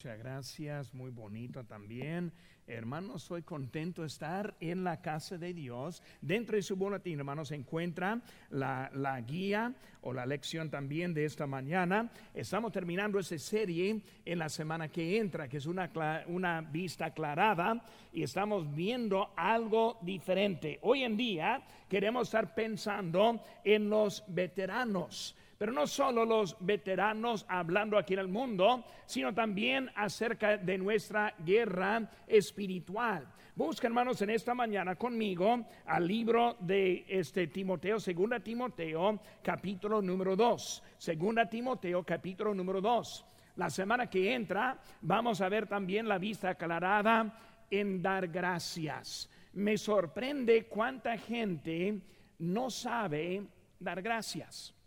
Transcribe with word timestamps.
Muchas 0.00 0.18
gracias, 0.20 0.94
muy 0.94 1.10
bonito 1.10 1.64
también. 1.64 2.32
Hermanos, 2.68 3.24
soy 3.24 3.42
contento 3.42 4.02
de 4.02 4.06
estar 4.06 4.54
en 4.60 4.84
la 4.84 5.00
casa 5.00 5.36
de 5.38 5.52
Dios. 5.52 6.04
Dentro 6.20 6.54
de 6.54 6.62
su 6.62 6.76
boletín, 6.76 7.18
hermanos, 7.18 7.50
encuentra 7.50 8.22
la, 8.50 8.92
la, 8.94 9.20
guía 9.22 9.74
o 10.02 10.12
la 10.12 10.24
lección 10.24 10.70
también 10.70 11.12
de 11.14 11.24
esta 11.24 11.48
mañana. 11.48 12.12
Estamos 12.32 12.70
terminando 12.70 13.18
esa 13.18 13.36
serie 13.38 14.00
en 14.24 14.38
la 14.38 14.48
semana 14.48 14.86
que 14.86 15.18
entra, 15.18 15.48
que 15.48 15.56
es 15.56 15.66
una, 15.66 15.90
una 16.28 16.60
vista 16.60 17.06
aclarada, 17.06 17.84
y 18.12 18.22
estamos 18.22 18.72
viendo 18.72 19.32
algo 19.34 19.98
diferente. 20.02 20.78
Hoy 20.82 21.02
en 21.02 21.16
día 21.16 21.60
queremos 21.88 22.28
estar 22.28 22.54
pensando 22.54 23.42
en 23.64 23.90
los 23.90 24.22
veteranos 24.28 25.34
pero 25.58 25.72
no 25.72 25.88
solo 25.88 26.24
los 26.24 26.56
veteranos 26.60 27.44
hablando 27.48 27.98
aquí 27.98 28.14
en 28.14 28.20
el 28.20 28.28
mundo, 28.28 28.84
sino 29.06 29.34
también 29.34 29.90
acerca 29.96 30.56
de 30.56 30.78
nuestra 30.78 31.34
guerra 31.44 32.08
espiritual. 32.28 33.26
Busca, 33.56 33.88
hermanos, 33.88 34.22
en 34.22 34.30
esta 34.30 34.54
mañana 34.54 34.94
conmigo 34.94 35.66
al 35.84 36.06
libro 36.06 36.56
de 36.60 37.04
este 37.08 37.48
Timoteo, 37.48 37.98
segunda 37.98 38.38
Timoteo, 38.38 39.18
capítulo 39.42 40.00
número 40.00 40.36
2. 40.36 40.82
Segunda 40.96 41.48
Timoteo, 41.48 42.04
capítulo 42.04 42.54
número 42.54 42.80
2. 42.80 43.24
La 43.56 43.68
semana 43.68 44.08
que 44.08 44.32
entra 44.32 44.78
vamos 45.00 45.40
a 45.40 45.48
ver 45.48 45.66
también 45.66 46.06
la 46.06 46.18
vista 46.18 46.50
aclarada 46.50 47.36
en 47.68 48.00
dar 48.00 48.28
gracias. 48.28 49.28
Me 49.54 49.76
sorprende 49.76 50.66
cuánta 50.66 51.18
gente 51.18 52.00
no 52.38 52.70
sabe 52.70 53.42
dar 53.80 54.00
gracias 54.00 54.77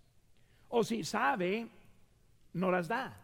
o 0.71 0.83
si 0.83 1.03
sabe, 1.03 1.67
no 2.53 2.71
las 2.71 2.87
da. 2.87 3.20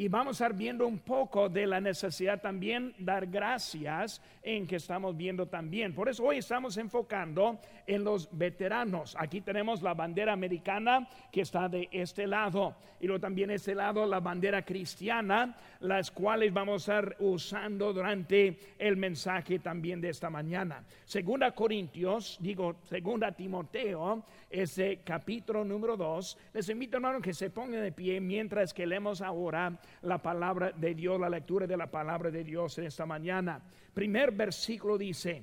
Y 0.00 0.08
vamos 0.08 0.40
a 0.40 0.46
estar 0.46 0.56
viendo 0.56 0.86
un 0.86 1.00
poco 1.00 1.50
de 1.50 1.66
la 1.66 1.78
necesidad 1.78 2.40
también 2.40 2.94
dar 2.96 3.26
gracias 3.26 4.22
en 4.42 4.66
que 4.66 4.76
estamos 4.76 5.14
viendo 5.14 5.44
también. 5.44 5.92
Por 5.92 6.08
eso 6.08 6.24
hoy 6.24 6.38
estamos 6.38 6.78
enfocando 6.78 7.60
en 7.86 8.02
los 8.02 8.26
veteranos. 8.32 9.14
Aquí 9.18 9.42
tenemos 9.42 9.82
la 9.82 9.92
bandera 9.92 10.32
americana 10.32 11.06
que 11.30 11.42
está 11.42 11.68
de 11.68 11.86
este 11.92 12.26
lado 12.26 12.76
y 12.98 13.08
luego 13.08 13.20
también 13.20 13.50
este 13.50 13.74
lado 13.74 14.06
la 14.06 14.20
bandera 14.20 14.62
cristiana, 14.62 15.54
las 15.80 16.10
cuales 16.10 16.50
vamos 16.50 16.88
a 16.88 17.00
estar 17.00 17.16
usando 17.18 17.92
durante 17.92 18.58
el 18.78 18.96
mensaje 18.96 19.58
también 19.58 20.00
de 20.00 20.08
esta 20.08 20.30
mañana. 20.30 20.82
Segunda 21.04 21.52
Corintios, 21.52 22.38
digo, 22.40 22.76
segunda 22.84 23.32
Timoteo, 23.32 24.24
ese 24.48 25.00
capítulo 25.04 25.64
número 25.64 25.96
2. 25.96 26.38
Les 26.54 26.68
invito 26.70 26.96
hermano 26.96 27.20
que 27.20 27.34
se 27.34 27.50
pongan 27.50 27.82
de 27.82 27.92
pie 27.92 28.18
mientras 28.20 28.72
que 28.72 28.86
leemos 28.86 29.20
ahora 29.20 29.78
la 30.02 30.18
palabra 30.18 30.72
de 30.72 30.94
Dios, 30.94 31.20
la 31.20 31.28
lectura 31.28 31.66
de 31.66 31.76
la 31.76 31.90
palabra 31.90 32.30
de 32.30 32.44
Dios 32.44 32.78
en 32.78 32.84
esta 32.84 33.06
mañana. 33.06 33.60
Primer 33.92 34.32
versículo 34.32 34.96
dice, 34.96 35.42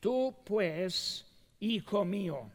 tú 0.00 0.34
pues, 0.44 1.26
hijo 1.60 2.04
mío, 2.04 2.50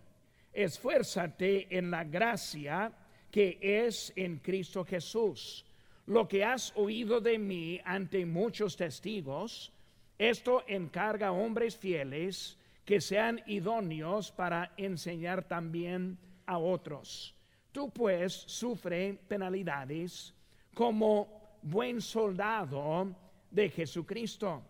esfuérzate 0.54 1.78
en 1.78 1.92
la 1.92 2.04
gracia 2.04 2.92
que 3.32 3.58
es 3.62 4.14
en 4.16 4.38
Cristo 4.38 4.84
Jesús. 4.84 5.66
Lo 6.08 6.28
que 6.28 6.44
has 6.44 6.72
oído 6.76 7.20
de 7.20 7.38
mí 7.38 7.82
ante 7.84 8.26
muchos 8.26 8.78
testigos, 8.78 9.74
esto 10.18 10.64
encarga 10.68 11.28
a 11.28 11.32
hombres 11.32 11.76
fieles 11.76 12.58
que 12.86 13.02
sean 13.02 13.42
idóneos 13.46 14.32
para 14.32 14.72
enseñar 14.78 15.44
también 15.44 16.18
a 16.46 16.58
otros. 16.58 17.36
Tú 17.74 17.92
pues 17.92 18.34
sufre 18.34 19.20
penalidades 19.28 20.34
como 20.78 21.58
buen 21.64 22.00
soldado 22.00 23.08
de 23.50 23.68
Jesucristo. 23.68 24.62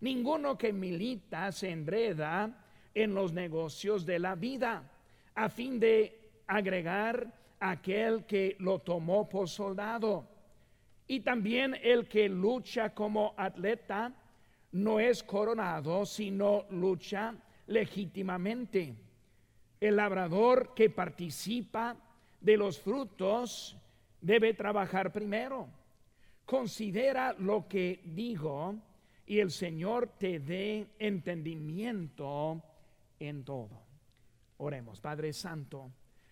Ninguno 0.00 0.56
que 0.56 0.72
milita 0.72 1.52
se 1.52 1.68
enreda 1.70 2.64
en 2.94 3.14
los 3.14 3.30
negocios 3.34 4.06
de 4.06 4.18
la 4.18 4.36
vida 4.36 4.90
a 5.34 5.50
fin 5.50 5.78
de 5.78 6.30
agregar 6.46 7.30
aquel 7.60 8.24
que 8.24 8.56
lo 8.60 8.78
tomó 8.78 9.28
por 9.28 9.46
soldado. 9.46 10.26
Y 11.06 11.20
también 11.20 11.76
el 11.82 12.08
que 12.08 12.26
lucha 12.26 12.94
como 12.94 13.34
atleta 13.36 14.14
no 14.72 14.98
es 14.98 15.22
coronado, 15.22 16.06
sino 16.06 16.64
lucha 16.70 17.34
legítimamente. 17.66 18.94
El 19.78 19.96
labrador 19.96 20.72
que 20.74 20.88
participa 20.88 21.94
de 22.40 22.56
los 22.56 22.80
frutos 22.80 23.76
debe 24.24 24.54
trabajar 24.54 25.12
primero. 25.12 25.68
Considera 26.46 27.34
lo 27.34 27.68
que 27.68 28.00
digo 28.04 28.74
y 29.26 29.38
el 29.38 29.50
Señor 29.50 30.14
te 30.18 30.40
dé 30.40 30.88
entendimiento 30.98 32.62
en 33.18 33.44
todo. 33.44 33.82
Oremos, 34.56 35.00
Padre 35.00 35.32
Santo. 35.32 35.90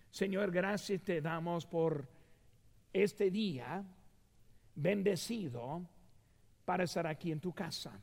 Señor, 0.09 0.51
gracias 0.51 1.03
te 1.03 1.21
damos 1.21 1.65
por 1.65 2.07
este 2.91 3.29
día 3.29 3.83
bendecido 4.75 5.87
para 6.65 6.85
estar 6.85 7.05
aquí 7.05 7.31
en 7.31 7.39
tu 7.39 7.53
casa. 7.53 7.99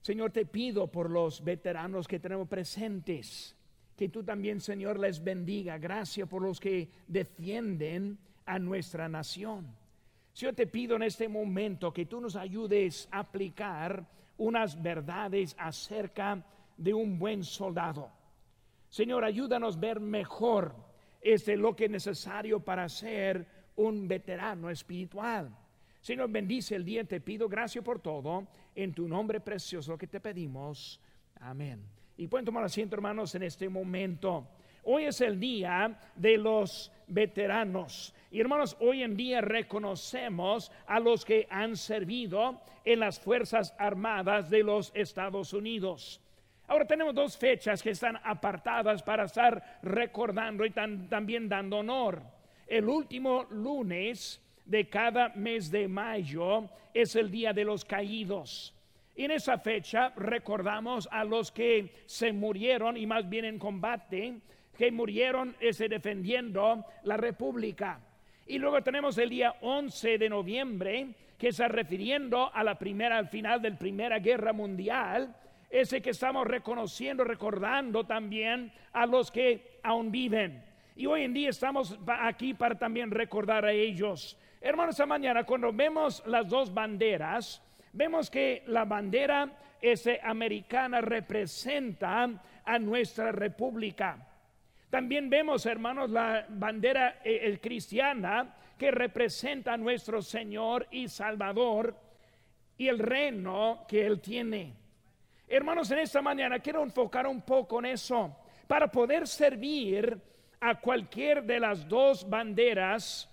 Señor, 0.00 0.32
te 0.32 0.46
pido 0.46 0.90
por 0.90 1.10
los 1.10 1.44
veteranos 1.44 2.08
que 2.08 2.18
tenemos 2.18 2.48
presentes 2.48 3.56
que 3.96 4.08
tú 4.08 4.22
también, 4.22 4.60
Señor, 4.60 4.98
les 4.98 5.22
bendiga. 5.22 5.78
Gracias 5.78 6.28
por 6.28 6.42
los 6.42 6.58
que 6.58 6.88
defienden 7.06 8.18
a 8.46 8.58
nuestra 8.58 9.08
nación. 9.08 9.66
Yo 10.34 10.54
te 10.54 10.66
pido 10.66 10.96
en 10.96 11.02
este 11.02 11.28
momento 11.28 11.92
que 11.92 12.06
tú 12.06 12.20
nos 12.20 12.36
ayudes 12.36 13.08
a 13.10 13.20
aplicar 13.20 14.06
unas 14.38 14.80
verdades 14.80 15.54
acerca 15.58 16.44
de 16.76 16.94
un 16.94 17.18
buen 17.18 17.44
soldado. 17.44 18.10
Señor, 18.88 19.24
ayúdanos 19.24 19.76
a 19.76 19.80
ver 19.80 20.00
mejor 20.00 20.74
este 21.20 21.56
lo 21.56 21.76
que 21.76 21.84
es 21.84 21.90
necesario 21.90 22.60
para 22.60 22.88
ser 22.88 23.46
un 23.76 24.08
veterano 24.08 24.70
espiritual. 24.70 25.54
Señor, 26.00 26.30
bendice 26.30 26.74
el 26.74 26.84
día, 26.84 27.04
te 27.04 27.20
pido 27.20 27.48
gracias 27.48 27.84
por 27.84 28.00
todo. 28.00 28.46
En 28.74 28.92
tu 28.92 29.06
nombre 29.06 29.40
precioso 29.40 29.96
que 29.96 30.06
te 30.06 30.18
pedimos. 30.18 31.00
Amén. 31.40 32.01
Y 32.16 32.26
pueden 32.26 32.44
tomar 32.44 32.64
asiento, 32.64 32.94
hermanos, 32.94 33.34
en 33.34 33.42
este 33.42 33.68
momento. 33.68 34.46
Hoy 34.84 35.04
es 35.04 35.20
el 35.20 35.38
día 35.38 35.98
de 36.16 36.36
los 36.36 36.90
veteranos. 37.06 38.14
Y 38.30 38.40
hermanos, 38.40 38.76
hoy 38.80 39.02
en 39.02 39.16
día 39.16 39.40
reconocemos 39.40 40.72
a 40.86 40.98
los 40.98 41.24
que 41.24 41.46
han 41.50 41.76
servido 41.76 42.60
en 42.84 43.00
las 43.00 43.20
Fuerzas 43.20 43.74
Armadas 43.78 44.50
de 44.50 44.62
los 44.62 44.90
Estados 44.94 45.52
Unidos. 45.52 46.20
Ahora 46.66 46.86
tenemos 46.86 47.14
dos 47.14 47.36
fechas 47.36 47.82
que 47.82 47.90
están 47.90 48.18
apartadas 48.24 49.02
para 49.02 49.24
estar 49.24 49.78
recordando 49.82 50.64
y 50.64 50.70
también 50.70 51.48
dando 51.48 51.78
honor. 51.78 52.22
El 52.66 52.88
último 52.88 53.44
lunes 53.50 54.40
de 54.64 54.88
cada 54.88 55.28
mes 55.30 55.70
de 55.70 55.86
mayo 55.86 56.68
es 56.94 57.14
el 57.16 57.30
Día 57.30 57.52
de 57.52 57.64
los 57.64 57.84
Caídos. 57.84 58.74
En 59.14 59.30
esa 59.30 59.58
fecha 59.58 60.12
recordamos 60.16 61.08
a 61.10 61.24
los 61.24 61.52
que 61.52 61.92
se 62.06 62.32
murieron 62.32 62.96
y 62.96 63.06
más 63.06 63.28
bien 63.28 63.44
en 63.44 63.58
combate, 63.58 64.40
que 64.76 64.90
murieron 64.90 65.54
ese 65.60 65.88
defendiendo 65.88 66.84
la 67.04 67.18
república. 67.18 68.00
Y 68.46 68.58
luego 68.58 68.82
tenemos 68.82 69.18
el 69.18 69.28
día 69.28 69.54
11 69.60 70.18
de 70.18 70.28
noviembre, 70.28 71.08
que 71.38 71.48
está 71.48 71.68
refiriendo 71.68 72.52
a 72.54 72.64
la 72.64 72.78
primera, 72.78 73.18
al 73.18 73.28
final 73.28 73.60
de 73.60 73.70
la 73.70 73.78
Primera 73.78 74.18
Guerra 74.18 74.52
Mundial, 74.52 75.36
ese 75.68 76.00
que 76.00 76.10
estamos 76.10 76.46
reconociendo, 76.46 77.24
recordando 77.24 78.04
también 78.04 78.72
a 78.92 79.06
los 79.06 79.30
que 79.30 79.78
aún 79.82 80.10
viven. 80.10 80.62
Y 80.96 81.06
hoy 81.06 81.22
en 81.22 81.32
día 81.32 81.50
estamos 81.50 81.98
aquí 82.06 82.54
para 82.54 82.78
también 82.78 83.10
recordar 83.10 83.64
a 83.64 83.72
ellos. 83.72 84.38
Hermanos, 84.60 84.94
esta 84.94 85.06
mañana 85.06 85.44
cuando 85.44 85.72
vemos 85.72 86.22
las 86.26 86.48
dos 86.48 86.72
banderas, 86.72 87.62
vemos 87.92 88.30
que 88.30 88.62
la 88.66 88.84
bandera 88.84 89.50
ese 89.80 90.20
americana 90.22 91.00
representa 91.00 92.28
a 92.64 92.78
nuestra 92.78 93.32
república. 93.32 94.28
También 94.88 95.28
vemos, 95.28 95.66
hermanos, 95.66 96.10
la 96.10 96.46
bandera 96.48 97.20
eh, 97.24 97.58
cristiana 97.60 98.56
que 98.78 98.90
representa 98.90 99.72
a 99.72 99.76
nuestro 99.76 100.22
Señor 100.22 100.86
y 100.90 101.08
Salvador 101.08 101.96
y 102.76 102.88
el 102.88 102.98
reino 102.98 103.84
que 103.88 104.06
Él 104.06 104.20
tiene. 104.20 104.74
Hermanos, 105.48 105.90
en 105.90 106.00
esta 106.00 106.22
mañana 106.22 106.58
quiero 106.58 106.82
enfocar 106.82 107.26
un 107.26 107.42
poco 107.42 107.78
en 107.78 107.86
eso. 107.86 108.36
Para 108.66 108.90
poder 108.90 109.26
servir 109.26 110.18
a 110.60 110.80
cualquier 110.80 111.42
de 111.42 111.60
las 111.60 111.88
dos 111.88 112.28
banderas, 112.28 113.28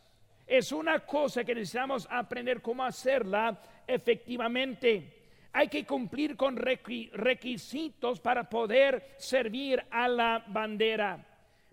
es 0.49 0.71
una 0.71 0.99
cosa 1.01 1.43
que 1.43 1.53
necesitamos 1.53 2.07
aprender 2.09 2.59
cómo 2.59 2.83
hacerla 2.83 3.55
efectivamente. 3.85 5.17
Hay 5.53 5.67
que 5.67 5.85
cumplir 5.85 6.35
con 6.35 6.57
requisitos 6.57 8.19
para 8.19 8.49
poder 8.49 9.15
servir 9.17 9.83
a 9.91 10.07
la 10.07 10.43
bandera. 10.47 11.23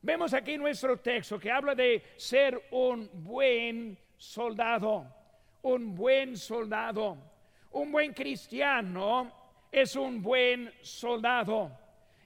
Vemos 0.02 0.34
aquí 0.34 0.58
nuestro 0.58 0.98
texto 0.98 1.38
que 1.38 1.50
habla 1.50 1.74
de 1.74 2.02
ser 2.16 2.68
un 2.70 3.08
buen 3.12 3.98
soldado. 4.18 5.06
un 5.62 5.94
buen 5.94 6.36
soldado. 6.36 7.16
Un 7.72 7.90
buen 7.90 8.12
cristiano 8.12 9.32
es 9.72 9.96
un 9.96 10.22
buen 10.22 10.70
soldado. 10.82 11.72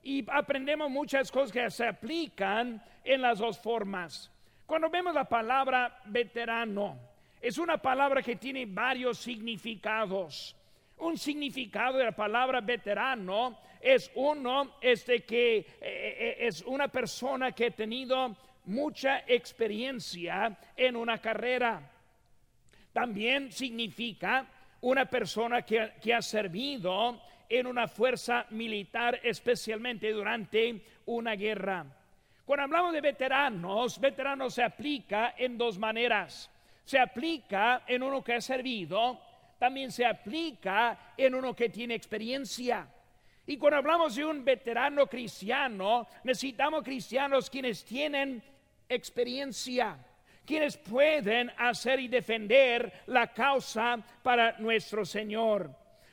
Y 0.03 0.25
aprendemos 0.31 0.91
muchas 0.91 1.31
cosas 1.31 1.53
que 1.53 1.71
se 1.71 1.87
aplican 1.87 2.83
en 3.05 3.23
las 3.23 3.39
dos 3.39 3.59
formas. 3.59 4.31
Cuando 4.71 4.89
vemos 4.89 5.13
la 5.13 5.25
palabra 5.25 6.01
veterano, 6.05 6.97
es 7.41 7.59
una 7.59 7.79
palabra 7.79 8.23
que 8.23 8.37
tiene 8.37 8.67
varios 8.67 9.19
significados. 9.19 10.55
Un 10.99 11.19
significado 11.19 11.99
de 11.99 12.05
la 12.05 12.13
palabra 12.13 12.61
veterano 12.61 13.59
es 13.81 14.13
uno 14.15 14.77
este 14.81 15.25
que 15.25 15.57
eh, 15.57 15.67
eh, 15.81 16.37
es 16.39 16.63
una 16.63 16.87
persona 16.87 17.51
que 17.51 17.67
ha 17.67 17.71
tenido 17.73 18.37
mucha 18.67 19.25
experiencia 19.27 20.57
en 20.77 20.95
una 20.95 21.19
carrera. 21.19 21.91
También 22.93 23.51
significa 23.51 24.47
una 24.83 25.05
persona 25.07 25.63
que, 25.63 25.95
que 26.01 26.15
ha 26.15 26.23
servido 26.23 27.21
en 27.49 27.67
una 27.67 27.89
fuerza 27.89 28.47
militar, 28.51 29.19
especialmente 29.25 30.13
durante 30.13 30.81
una 31.07 31.35
guerra. 31.35 32.00
Cuando 32.51 32.65
hablamos 32.65 32.93
de 32.95 33.01
veteranos, 33.01 34.01
veteranos 34.01 34.55
se 34.55 34.65
aplica 34.65 35.37
en 35.39 35.57
dos 35.57 35.79
maneras. 35.79 36.51
Se 36.85 36.99
aplica 36.99 37.85
en 37.87 38.03
uno 38.03 38.25
que 38.25 38.35
ha 38.35 38.41
servido 38.41 39.21
también 39.57 39.93
se 39.93 40.05
aplica 40.05 41.13
en 41.17 41.37
uno 41.37 41.55
que 41.55 41.69
tiene 41.69 41.95
experiencia. 41.95 42.89
Y 43.47 43.57
cuando 43.57 43.77
hablamos 43.77 44.17
de 44.17 44.25
un 44.25 44.45
veterano 44.45 45.07
cristiano, 45.07 46.09
necesitamos 46.25 46.83
cristianos 46.83 47.49
quienes 47.49 47.85
tienen 47.85 48.43
experiencia, 48.89 49.97
quienes 50.45 50.77
pueden 50.77 51.53
hacer 51.57 52.01
y 52.01 52.09
defender 52.09 53.05
la 53.07 53.33
causa 53.33 53.97
para 54.25 54.59
nuestro 54.59 55.05
Señor. 55.05 55.71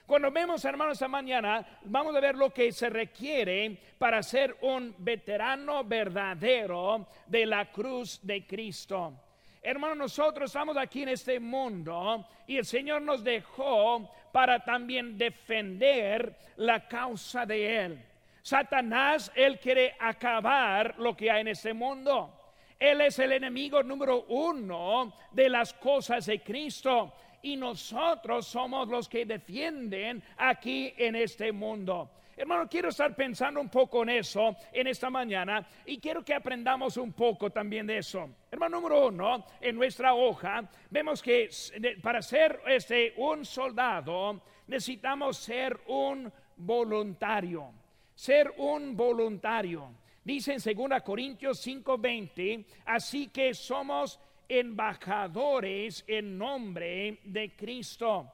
Cuando 0.08 0.32
vemos, 0.32 0.64
hermanos, 0.64 0.94
esta 0.94 1.10
mañana, 1.10 1.68
vamos 1.84 2.16
a 2.16 2.22
ver 2.22 2.36
lo 2.36 2.54
que 2.54 2.72
se 2.72 2.90
requiere 2.90 3.78
para 3.98 4.24
ser 4.24 4.56
un 4.62 4.96
veterano 5.00 5.84
verdadero 5.84 7.08
de 7.26 7.46
la 7.46 7.70
cruz 7.70 8.18
de 8.24 8.48
Cristo. 8.48 9.14
Hermano, 9.62 9.96
nosotros 9.96 10.50
estamos 10.50 10.78
aquí 10.78 11.04
en 11.04 11.10
este 11.10 11.42
mundo 11.42 12.26
y 12.48 12.56
el 12.56 12.64
Señor 12.64 13.02
nos 13.02 13.22
dejó 13.22 14.10
para 14.32 14.64
también 14.64 15.18
defender 15.18 16.38
la 16.56 16.88
causa 16.88 17.46
de 17.46 17.86
Él. 17.86 18.06
Satanás, 18.42 19.30
Él 19.36 19.60
quiere 19.60 19.94
acabar 20.00 20.96
lo 21.00 21.18
que 21.18 21.30
hay 21.30 21.42
en 21.42 21.50
este 21.50 21.74
mundo. 21.74 22.34
Él 22.80 23.02
es 23.02 23.20
el 23.20 23.34
enemigo 23.34 23.84
número 23.84 24.24
uno 24.30 25.12
de 25.34 25.50
las 25.50 25.74
cosas 25.74 26.28
de 26.28 26.40
Cristo 26.40 27.12
y 27.42 27.56
nosotros 27.56 28.48
somos 28.48 28.88
los 28.88 29.08
que 29.08 29.26
defienden 29.26 30.24
aquí 30.38 30.94
en 30.98 31.16
este 31.16 31.52
mundo. 31.52 32.12
Hermano, 32.38 32.70
quiero 32.70 32.90
estar 32.90 33.16
pensando 33.16 33.60
un 33.60 33.68
poco 33.70 34.04
en 34.04 34.10
eso 34.10 34.56
en 34.72 34.86
esta 34.86 35.10
mañana 35.10 35.68
y 35.88 35.98
quiero 35.98 36.24
que 36.24 36.36
aprendamos 36.36 36.96
un 36.98 37.12
poco 37.14 37.50
también 37.50 37.88
de 37.88 37.98
eso. 37.98 38.30
Hermano, 38.52 38.78
número 38.78 39.08
uno, 39.08 39.44
en 39.60 39.76
nuestra 39.76 40.14
hoja 40.14 40.70
vemos 40.92 41.24
que 41.24 41.50
para 42.04 42.22
ser 42.22 42.62
este, 42.68 43.16
un 43.18 43.44
soldado 43.44 44.40
necesitamos 44.68 45.38
ser 45.38 45.80
un 45.88 46.32
voluntario. 46.58 47.74
Ser 48.14 48.54
un 48.58 48.96
voluntario. 48.96 49.90
Dice 50.24 50.54
en 50.54 50.90
2 50.90 51.02
Corintios 51.04 51.66
5:20, 51.66 52.66
así 52.86 53.30
que 53.30 53.54
somos 53.54 54.20
embajadores 54.50 56.04
en 56.08 56.38
nombre 56.38 57.20
de 57.24 57.56
Cristo. 57.56 58.32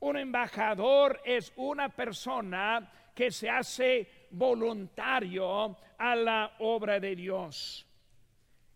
Un 0.00 0.16
embajador 0.16 1.20
es 1.24 1.52
una 1.56 1.88
persona 1.88 2.90
que 3.14 3.30
se 3.30 3.48
hace 3.48 4.26
voluntario 4.30 5.76
a 5.96 6.16
la 6.16 6.56
obra 6.58 7.00
de 7.00 7.16
Dios. 7.16 7.86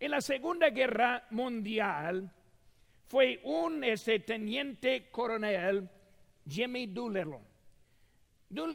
En 0.01 0.13
la 0.13 0.21
Segunda 0.21 0.71
Guerra 0.71 1.27
Mundial 1.31 2.31
fue 3.07 3.41
un 3.43 3.83
este, 3.83 4.21
teniente 4.21 5.11
coronel, 5.11 5.89
Jimmy 6.49 6.87
Doolittle. 6.87 7.41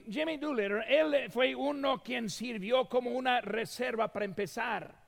Jimmy 0.10 0.38
Doolittle, 0.38 0.84
él 0.88 1.32
fue 1.32 1.56
uno 1.56 2.04
quien 2.04 2.30
sirvió 2.30 2.86
como 2.86 3.12
una 3.12 3.42
reserva 3.42 4.12
para 4.12 4.26
empezar. 4.26 5.03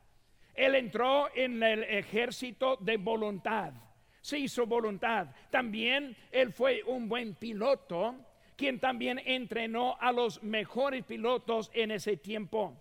Él 0.55 0.75
entró 0.75 1.29
en 1.35 1.61
el 1.61 1.83
ejército 1.83 2.77
de 2.77 2.97
voluntad, 2.97 3.73
se 4.21 4.39
hizo 4.39 4.65
voluntad. 4.65 5.27
También 5.49 6.15
él 6.31 6.53
fue 6.53 6.81
un 6.83 7.09
buen 7.09 7.35
piloto 7.35 8.15
quien 8.55 8.79
también 8.79 9.21
entrenó 9.25 9.97
a 9.99 10.11
los 10.11 10.41
mejores 10.41 11.03
pilotos 11.03 11.69
en 11.73 11.91
ese 11.91 12.17
tiempo. 12.17 12.73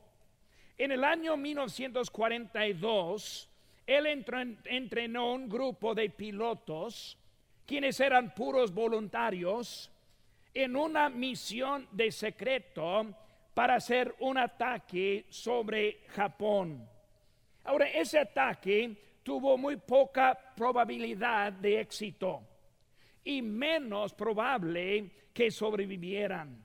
En 0.79 0.93
el 0.93 1.05
año 1.05 1.37
1942, 1.37 3.51
él 3.87 4.25
entrenó 4.65 5.35
un 5.35 5.49
grupo 5.49 5.95
de 5.95 6.11
pilotos, 6.11 7.19
quienes 7.67 8.01
eran 8.01 8.35
puros 8.35 8.73
voluntarios, 8.73 9.91
en 10.53 10.77
una 10.77 11.09
misión 11.09 11.89
de 11.91 12.13
secreto 12.13 13.15
para 13.53 13.77
hacer 13.77 14.15
un 14.21 14.39
ataque 14.39 15.27
sobre 15.29 16.05
Japón. 16.09 16.89
Ahora, 17.65 17.89
ese 17.89 18.19
ataque 18.19 19.21
tuvo 19.23 19.57
muy 19.57 19.77
poca 19.77 20.39
probabilidad 20.55 21.53
de 21.53 21.81
éxito 21.81 22.43
y 23.25 23.41
menos 23.41 24.13
probable 24.13 25.11
que 25.33 25.51
sobrevivieran. 25.51 26.63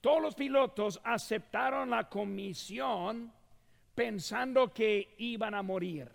Todos 0.00 0.22
los 0.22 0.34
pilotos 0.34 1.00
aceptaron 1.04 1.90
la 1.90 2.08
comisión 2.08 3.32
pensando 3.94 4.72
que 4.72 5.14
iban 5.18 5.54
a 5.54 5.62
morir. 5.62 6.08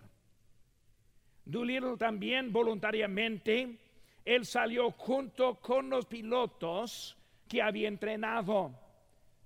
Doolittle 1.44 1.96
también 1.96 2.52
voluntariamente, 2.52 3.78
él 4.24 4.44
salió 4.44 4.90
junto 4.90 5.60
con 5.60 5.88
los 5.88 6.06
pilotos 6.06 7.16
que 7.48 7.62
había 7.62 7.86
entrenado, 7.86 8.72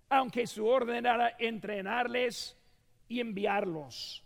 aunque 0.09 0.47
su 0.47 0.67
orden 0.67 1.05
era 1.05 1.37
entrenarles 1.39 2.57
y 3.09 3.21
enviarlos. 3.21 4.25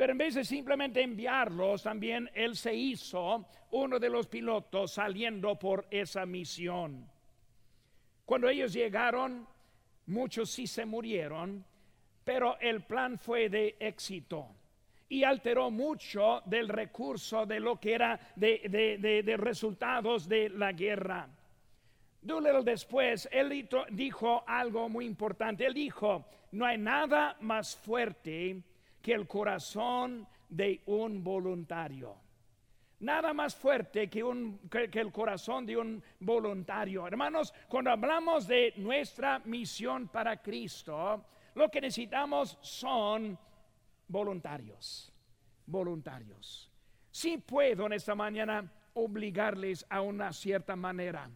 Pero 0.00 0.12
en 0.12 0.18
vez 0.18 0.34
de 0.34 0.46
simplemente 0.46 1.02
enviarlos, 1.02 1.82
también 1.82 2.30
él 2.32 2.56
se 2.56 2.74
hizo 2.74 3.44
uno 3.72 3.98
de 3.98 4.08
los 4.08 4.28
pilotos 4.28 4.92
saliendo 4.92 5.58
por 5.58 5.86
esa 5.90 6.24
misión. 6.24 7.06
Cuando 8.24 8.48
ellos 8.48 8.72
llegaron, 8.72 9.46
muchos 10.06 10.52
sí 10.52 10.66
se 10.66 10.86
murieron, 10.86 11.62
pero 12.24 12.58
el 12.60 12.80
plan 12.80 13.18
fue 13.18 13.50
de 13.50 13.76
éxito 13.78 14.46
y 15.10 15.22
alteró 15.22 15.70
mucho 15.70 16.40
del 16.46 16.70
recurso 16.70 17.44
de 17.44 17.60
lo 17.60 17.78
que 17.78 17.92
era 17.92 18.18
de, 18.36 19.34
resultados 19.36 20.26
de 20.26 20.48
la 20.48 20.72
guerra. 20.72 21.28
Doolittle 22.22 22.62
después, 22.64 23.28
él 23.30 23.68
dijo 23.90 24.44
algo 24.46 24.88
muy 24.88 25.04
importante. 25.04 25.66
Él 25.66 25.74
dijo, 25.74 26.24
no 26.52 26.64
hay 26.64 26.78
nada 26.78 27.36
más 27.40 27.76
fuerte 27.76 28.62
que 29.02 29.12
el 29.12 29.26
corazón 29.26 30.26
de 30.48 30.82
un 30.86 31.22
voluntario. 31.22 32.16
Nada 33.00 33.32
más 33.32 33.54
fuerte 33.54 34.10
que, 34.10 34.22
un, 34.22 34.58
que, 34.68 34.90
el 35.00 35.10
corazón 35.10 35.64
de 35.64 35.76
un 35.76 36.02
voluntario. 36.18 37.06
Hermanos, 37.06 37.54
cuando 37.66 37.90
hablamos 37.90 38.46
de 38.46 38.74
nuestra 38.76 39.38
misión 39.46 40.08
para 40.08 40.36
Cristo, 40.42 41.24
lo 41.54 41.70
que 41.70 41.80
necesitamos 41.80 42.58
son 42.60 43.38
voluntarios. 44.06 45.10
Voluntarios. 45.64 46.70
Si 47.10 47.38
puedo 47.38 47.86
en 47.86 47.94
esta 47.94 48.14
mañana 48.14 48.70
obligarles 48.94 49.86
a 49.88 50.02
una 50.02 50.32
cierta 50.32 50.76
manera. 50.76 51.30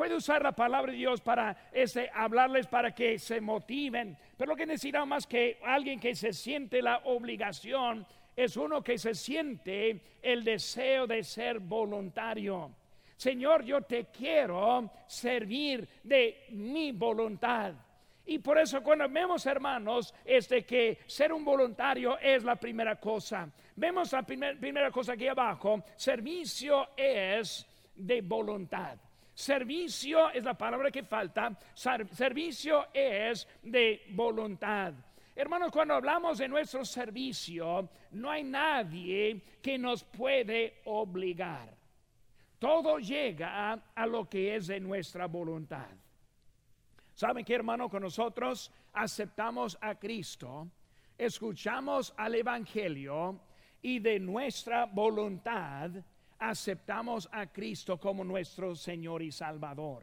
Puede 0.00 0.16
usar 0.16 0.42
la 0.42 0.52
palabra 0.52 0.92
de 0.92 0.96
Dios 0.96 1.20
para 1.20 1.54
ese, 1.70 2.08
hablarles 2.14 2.66
para 2.66 2.94
que 2.94 3.18
se 3.18 3.38
motiven. 3.38 4.16
Pero 4.34 4.52
lo 4.52 4.56
que 4.56 4.64
necesitamos 4.64 5.08
más 5.08 5.26
que 5.26 5.58
alguien 5.62 6.00
que 6.00 6.14
se 6.14 6.32
siente 6.32 6.80
la 6.80 7.02
obligación 7.04 8.06
es 8.34 8.56
uno 8.56 8.82
que 8.82 8.96
se 8.96 9.14
siente 9.14 10.00
el 10.22 10.42
deseo 10.42 11.06
de 11.06 11.22
ser 11.22 11.58
voluntario. 11.58 12.70
Señor, 13.14 13.62
yo 13.62 13.82
te 13.82 14.06
quiero 14.06 14.90
servir 15.06 15.86
de 16.02 16.46
mi 16.52 16.92
voluntad. 16.92 17.74
Y 18.24 18.38
por 18.38 18.56
eso 18.56 18.82
cuando 18.82 19.06
vemos, 19.06 19.44
hermanos, 19.44 20.14
es 20.24 20.48
de 20.48 20.64
que 20.64 21.00
ser 21.06 21.30
un 21.30 21.44
voluntario 21.44 22.18
es 22.20 22.42
la 22.42 22.56
primera 22.56 22.98
cosa. 22.98 23.50
Vemos 23.76 24.12
la 24.12 24.22
primera 24.22 24.90
cosa 24.90 25.12
aquí 25.12 25.28
abajo, 25.28 25.84
servicio 25.94 26.88
es 26.96 27.66
de 27.94 28.22
voluntad. 28.22 28.96
Servicio 29.34 30.30
es 30.30 30.44
la 30.44 30.54
palabra 30.54 30.90
que 30.90 31.02
falta. 31.02 31.56
Servicio 31.74 32.88
es 32.92 33.46
de 33.62 34.06
voluntad. 34.10 34.94
Hermanos, 35.34 35.70
cuando 35.72 35.94
hablamos 35.94 36.38
de 36.38 36.48
nuestro 36.48 36.84
servicio, 36.84 37.88
no 38.10 38.30
hay 38.30 38.44
nadie 38.44 39.40
que 39.62 39.78
nos 39.78 40.04
puede 40.04 40.82
obligar. 40.84 41.74
Todo 42.58 42.98
llega 42.98 43.72
a 43.94 44.06
lo 44.06 44.28
que 44.28 44.56
es 44.56 44.66
de 44.66 44.80
nuestra 44.80 45.26
voluntad. 45.26 45.88
¿Saben 47.14 47.44
qué, 47.44 47.54
hermano? 47.54 47.88
Con 47.88 48.02
nosotros 48.02 48.70
aceptamos 48.92 49.78
a 49.80 49.94
Cristo, 49.94 50.68
escuchamos 51.16 52.12
al 52.16 52.34
Evangelio 52.34 53.40
y 53.82 53.98
de 53.98 54.18
nuestra 54.18 54.86
voluntad 54.86 55.90
aceptamos 56.40 57.28
a 57.30 57.46
Cristo 57.46 57.98
como 57.98 58.24
nuestro 58.24 58.74
Señor 58.74 59.22
y 59.22 59.30
Salvador. 59.30 60.02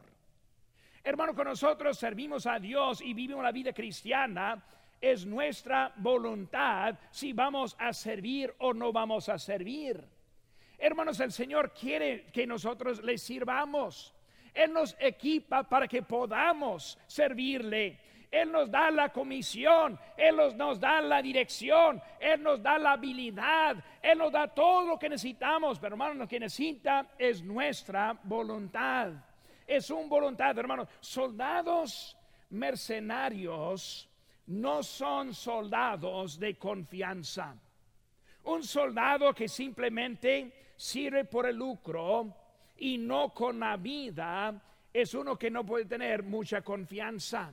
Hermano, 1.02 1.34
con 1.34 1.46
nosotros 1.46 1.98
servimos 1.98 2.46
a 2.46 2.58
Dios 2.58 3.00
y 3.00 3.12
vivimos 3.12 3.42
la 3.42 3.52
vida 3.52 3.72
cristiana. 3.72 4.64
Es 5.00 5.24
nuestra 5.26 5.92
voluntad 5.96 6.98
si 7.10 7.32
vamos 7.32 7.76
a 7.78 7.92
servir 7.92 8.54
o 8.58 8.72
no 8.72 8.92
vamos 8.92 9.28
a 9.28 9.38
servir. 9.38 10.02
Hermanos, 10.76 11.20
el 11.20 11.32
Señor 11.32 11.72
quiere 11.72 12.26
que 12.26 12.46
nosotros 12.46 13.02
le 13.02 13.18
sirvamos. 13.18 14.14
Él 14.54 14.72
nos 14.72 14.96
equipa 14.98 15.68
para 15.68 15.86
que 15.86 16.02
podamos 16.02 16.98
servirle. 17.06 17.98
Él 18.30 18.52
nos 18.52 18.70
da 18.70 18.90
la 18.90 19.08
comisión, 19.10 19.98
Él 20.16 20.36
nos, 20.36 20.78
da 20.78 21.00
la 21.00 21.22
dirección, 21.22 22.00
Él 22.20 22.42
nos 22.42 22.62
da 22.62 22.78
la 22.78 22.92
habilidad, 22.92 23.76
Él 24.02 24.18
nos 24.18 24.32
da 24.32 24.48
todo 24.48 24.86
lo 24.86 24.98
que 24.98 25.08
necesitamos. 25.08 25.78
Pero 25.78 25.94
hermanos, 25.94 26.16
lo 26.16 26.28
que 26.28 26.38
necesita 26.38 27.06
es 27.18 27.42
nuestra 27.42 28.18
voluntad. 28.24 29.12
Es 29.66 29.90
un 29.90 30.08
voluntad, 30.08 30.58
hermanos. 30.58 30.88
Soldados 31.00 32.16
mercenarios 32.50 34.08
no 34.46 34.82
son 34.82 35.34
soldados 35.34 36.38
de 36.38 36.56
confianza. 36.56 37.54
Un 38.44 38.62
soldado 38.62 39.34
que 39.34 39.48
simplemente 39.48 40.72
sirve 40.76 41.24
por 41.24 41.46
el 41.46 41.56
lucro 41.56 42.34
y 42.76 42.98
no 42.98 43.30
con 43.34 43.58
la 43.60 43.76
vida 43.76 44.62
es 44.92 45.14
uno 45.14 45.36
que 45.36 45.50
no 45.50 45.64
puede 45.64 45.84
tener 45.84 46.22
mucha 46.22 46.62
confianza. 46.62 47.52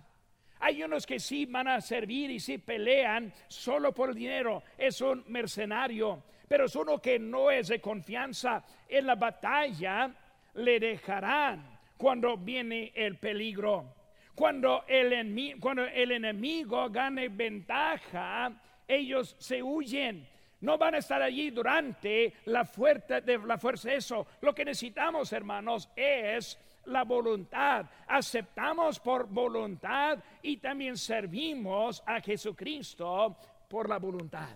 Hay 0.59 0.83
unos 0.83 1.05
que 1.05 1.19
sí 1.19 1.45
van 1.45 1.67
a 1.67 1.81
servir 1.81 2.31
y 2.31 2.39
sí 2.39 2.57
pelean 2.57 3.33
solo 3.47 3.93
por 3.93 4.09
el 4.09 4.15
dinero. 4.15 4.63
Es 4.77 5.01
un 5.01 5.23
mercenario, 5.27 6.23
pero 6.47 6.65
es 6.65 6.75
uno 6.75 7.01
que 7.01 7.19
no 7.19 7.51
es 7.51 7.67
de 7.67 7.81
confianza. 7.81 8.63
En 8.87 9.05
la 9.05 9.15
batalla 9.15 10.11
le 10.55 10.79
dejarán 10.79 11.79
cuando 11.97 12.37
viene 12.37 12.91
el 12.95 13.17
peligro. 13.17 13.93
Cuando 14.33 14.83
el, 14.87 15.13
enemigo, 15.13 15.59
cuando 15.61 16.89
gane 16.89 17.29
ventaja, 17.29 18.51
ellos 18.87 19.35
se 19.39 19.63
huyen. 19.63 20.27
No 20.61 20.77
van 20.77 20.95
a 20.95 20.97
estar 20.97 21.21
allí 21.21 21.51
durante 21.51 22.33
la 22.45 22.65
fuerza 22.65 23.21
de 23.21 23.37
la 23.37 23.57
fuerza. 23.57 23.93
Eso, 23.93 24.25
lo 24.41 24.53
que 24.53 24.65
necesitamos, 24.65 25.31
hermanos, 25.31 25.89
es 25.95 26.59
la 26.87 27.03
voluntad. 27.03 27.85
Aceptamos 28.07 28.99
por 28.99 29.27
voluntad 29.27 30.19
y 30.41 30.57
también 30.57 30.97
servimos 30.97 32.03
a 32.05 32.19
Jesucristo 32.21 33.37
por 33.69 33.89
la 33.89 33.97
voluntad. 33.97 34.55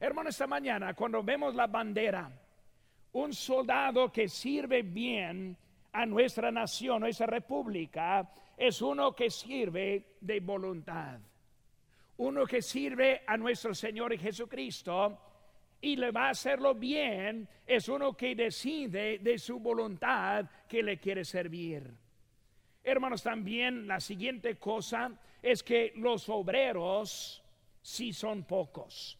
Hermano, 0.00 0.28
esta 0.28 0.46
mañana 0.46 0.94
cuando 0.94 1.22
vemos 1.22 1.54
la 1.54 1.66
bandera, 1.66 2.30
un 3.12 3.32
soldado 3.32 4.12
que 4.12 4.28
sirve 4.28 4.82
bien 4.82 5.56
a 5.92 6.06
nuestra 6.06 6.50
nación, 6.50 7.00
nuestra 7.00 7.26
república, 7.26 8.30
es 8.56 8.82
uno 8.82 9.14
que 9.14 9.30
sirve 9.30 10.16
de 10.20 10.40
voluntad. 10.40 11.18
Uno 12.18 12.46
que 12.46 12.60
sirve 12.60 13.22
a 13.26 13.36
nuestro 13.36 13.74
Señor 13.74 14.16
Jesucristo 14.18 15.18
y 15.80 15.96
le 15.96 16.10
va 16.10 16.26
a 16.26 16.30
hacerlo 16.30 16.74
bien 16.74 17.48
es 17.66 17.88
uno 17.88 18.16
que 18.16 18.34
decide 18.34 19.18
de 19.18 19.38
su 19.38 19.58
voluntad 19.60 20.46
que 20.68 20.82
le 20.82 20.98
quiere 20.98 21.24
servir. 21.24 21.90
Hermanos, 22.82 23.22
también 23.22 23.86
la 23.86 24.00
siguiente 24.00 24.56
cosa 24.56 25.12
es 25.42 25.62
que 25.62 25.92
los 25.96 26.28
obreros 26.28 27.42
sí 27.82 28.12
son 28.12 28.44
pocos. 28.44 29.18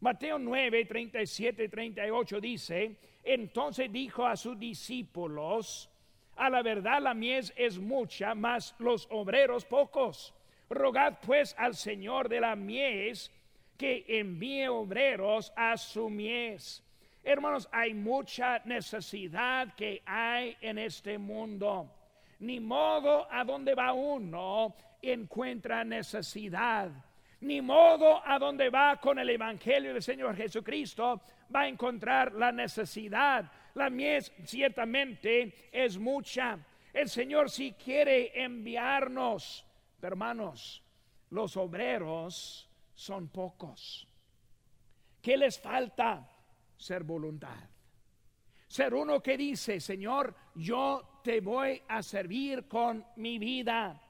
Mateo 0.00 0.38
9, 0.38 0.84
37 0.84 1.64
y 1.64 1.68
38 1.68 2.40
dice, 2.40 2.96
entonces 3.24 3.90
dijo 3.90 4.26
a 4.26 4.36
sus 4.36 4.58
discípulos, 4.58 5.90
a 6.36 6.50
la 6.50 6.62
verdad 6.62 7.00
la 7.00 7.14
mies 7.14 7.52
es 7.56 7.78
mucha, 7.78 8.34
mas 8.34 8.74
los 8.78 9.08
obreros 9.10 9.64
pocos. 9.64 10.34
Rogad 10.68 11.18
pues 11.24 11.54
al 11.58 11.74
Señor 11.74 12.28
de 12.28 12.40
la 12.40 12.54
mies 12.56 13.32
que 13.76 14.04
envíe 14.08 14.68
obreros 14.68 15.52
a 15.56 15.76
su 15.76 16.08
mies. 16.08 16.82
Hermanos, 17.22 17.68
hay 17.72 17.92
mucha 17.92 18.60
necesidad 18.64 19.74
que 19.74 20.02
hay 20.06 20.56
en 20.60 20.78
este 20.78 21.18
mundo. 21.18 21.90
Ni 22.38 22.60
modo 22.60 23.26
a 23.30 23.44
donde 23.44 23.74
va 23.74 23.92
uno 23.92 24.76
encuentra 25.02 25.84
necesidad. 25.84 26.90
Ni 27.40 27.60
modo 27.60 28.22
a 28.24 28.38
donde 28.38 28.70
va 28.70 28.96
con 29.00 29.18
el 29.18 29.28
Evangelio 29.28 29.92
del 29.92 30.02
Señor 30.02 30.36
Jesucristo 30.36 31.20
va 31.54 31.62
a 31.62 31.68
encontrar 31.68 32.32
la 32.32 32.52
necesidad. 32.52 33.50
La 33.74 33.90
mies 33.90 34.32
ciertamente 34.44 35.68
es 35.72 35.98
mucha. 35.98 36.58
El 36.92 37.08
Señor 37.08 37.50
si 37.50 37.72
quiere 37.72 38.42
enviarnos, 38.42 39.66
hermanos, 40.00 40.82
los 41.30 41.56
obreros 41.56 42.70
son 42.96 43.28
pocos. 43.28 44.08
¿Qué 45.22 45.36
les 45.36 45.60
falta? 45.60 46.28
Ser 46.76 47.04
voluntad. 47.04 47.56
Ser 48.66 48.94
uno 48.94 49.22
que 49.22 49.36
dice, 49.36 49.78
Señor, 49.78 50.34
yo 50.54 51.20
te 51.22 51.40
voy 51.40 51.80
a 51.86 52.02
servir 52.02 52.66
con 52.66 53.04
mi 53.16 53.38
vida. 53.38 54.02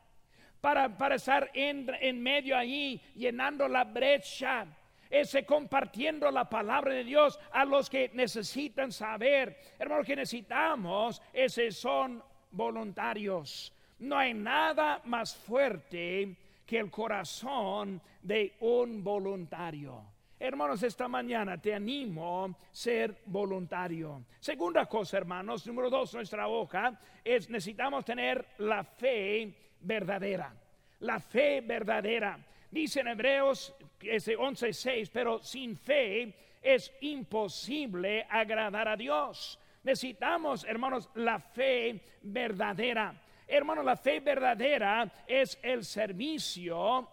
Para, 0.60 0.96
para 0.96 1.16
estar 1.16 1.50
en, 1.52 1.86
en 2.00 2.22
medio 2.22 2.56
allí, 2.56 3.00
llenando 3.14 3.68
la 3.68 3.84
brecha, 3.84 4.66
ese 5.10 5.44
compartiendo 5.44 6.30
la 6.30 6.48
palabra 6.48 6.94
de 6.94 7.04
Dios 7.04 7.38
a 7.52 7.64
los 7.64 7.90
que 7.90 8.10
necesitan 8.14 8.90
saber. 8.92 9.56
Hermanos, 9.78 10.06
que 10.06 10.16
necesitamos, 10.16 11.20
ese 11.32 11.70
son 11.70 12.22
voluntarios. 12.50 13.72
No 13.98 14.16
hay 14.16 14.34
nada 14.34 15.00
más 15.04 15.36
fuerte 15.36 16.36
que 16.66 16.78
el 16.78 16.90
corazón 16.90 18.02
de 18.23 18.56
un 18.61 19.02
voluntario. 19.04 20.02
Hermanos, 20.38 20.82
esta 20.82 21.08
mañana 21.08 21.58
te 21.58 21.73
animo 21.73 22.44
a 22.44 22.50
ser 22.70 23.23
voluntario. 23.25 24.25
Segunda 24.38 24.85
cosa, 24.85 25.16
hermanos, 25.16 25.66
número 25.66 25.88
dos, 25.88 26.12
nuestra 26.12 26.46
hoja 26.49 26.99
es 27.25 27.49
necesitamos 27.49 28.04
tener 28.04 28.44
la 28.58 28.85
fe 28.85 29.54
verdadera. 29.80 30.54
La 31.00 31.20
fe 31.20 31.62
verdadera. 31.62 32.38
Dice 32.70 33.00
en 33.00 33.08
Hebreos 33.08 33.75
11:6, 34.02 35.11
pero 35.11 35.42
sin 35.42 35.76
fe 35.76 36.35
es 36.61 36.92
imposible 37.00 38.26
agradar 38.28 38.88
a 38.88 38.96
Dios. 38.96 39.58
Necesitamos, 39.85 40.64
hermanos, 40.64 41.08
la 41.14 41.38
fe 41.38 42.02
verdadera. 42.23 43.14
Hermano, 43.46 43.82
la 43.82 43.96
fe 43.96 44.20
verdadera 44.20 45.10
es 45.26 45.58
el 45.62 45.84
servicio 45.84 47.08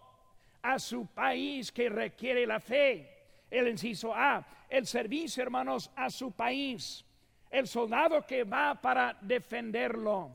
a 0.62 0.78
su 0.78 1.06
país 1.06 1.70
que 1.70 1.88
requiere 1.88 2.46
la 2.46 2.58
fe. 2.58 3.10
El 3.50 3.68
inciso 3.68 4.12
A, 4.14 4.44
el 4.68 4.86
servicio, 4.86 5.42
hermanos, 5.42 5.90
a 5.94 6.10
su 6.10 6.32
país. 6.32 7.04
El 7.50 7.68
soldado 7.68 8.26
que 8.26 8.42
va 8.42 8.74
para 8.80 9.16
defenderlo. 9.20 10.32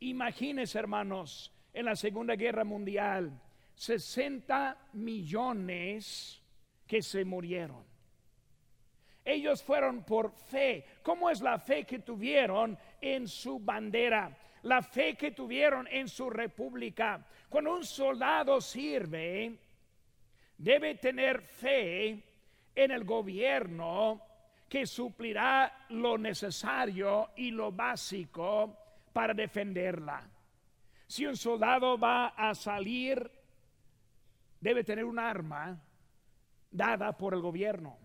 Imagínense, 0.00 0.78
hermanos, 0.78 1.52
en 1.72 1.84
la 1.84 1.94
Segunda 1.94 2.34
Guerra 2.34 2.64
Mundial, 2.64 3.30
60 3.74 4.76
millones 4.94 6.42
que 6.86 7.02
se 7.02 7.24
murieron. 7.24 7.84
Ellos 9.24 9.62
fueron 9.62 10.02
por 10.02 10.32
fe. 10.32 10.84
¿Cómo 11.02 11.30
es 11.30 11.40
la 11.40 11.58
fe 11.58 11.84
que 11.84 12.00
tuvieron 12.00 12.76
en 13.00 13.28
su 13.28 13.60
bandera? 13.60 14.36
La 14.62 14.82
fe 14.82 15.14
que 15.16 15.30
tuvieron 15.30 15.86
en 15.88 16.08
su 16.08 16.28
república. 16.30 17.24
Cuando 17.48 17.74
un 17.74 17.84
soldado 17.84 18.60
sirve, 18.60 19.56
debe 20.56 20.96
tener 20.96 21.40
fe 21.40 22.22
en 22.74 22.90
el 22.90 23.04
gobierno 23.04 24.22
que 24.68 24.86
suplirá 24.86 25.86
lo 25.90 26.16
necesario 26.16 27.30
y 27.36 27.50
lo 27.50 27.72
básico 27.72 28.76
para 29.12 29.34
defenderla. 29.34 30.22
Si 31.06 31.26
un 31.26 31.36
soldado 31.36 31.98
va 31.98 32.28
a 32.28 32.54
salir, 32.54 33.28
debe 34.60 34.84
tener 34.84 35.04
un 35.04 35.18
arma 35.18 35.76
dada 36.70 37.16
por 37.16 37.34
el 37.34 37.40
gobierno. 37.40 37.98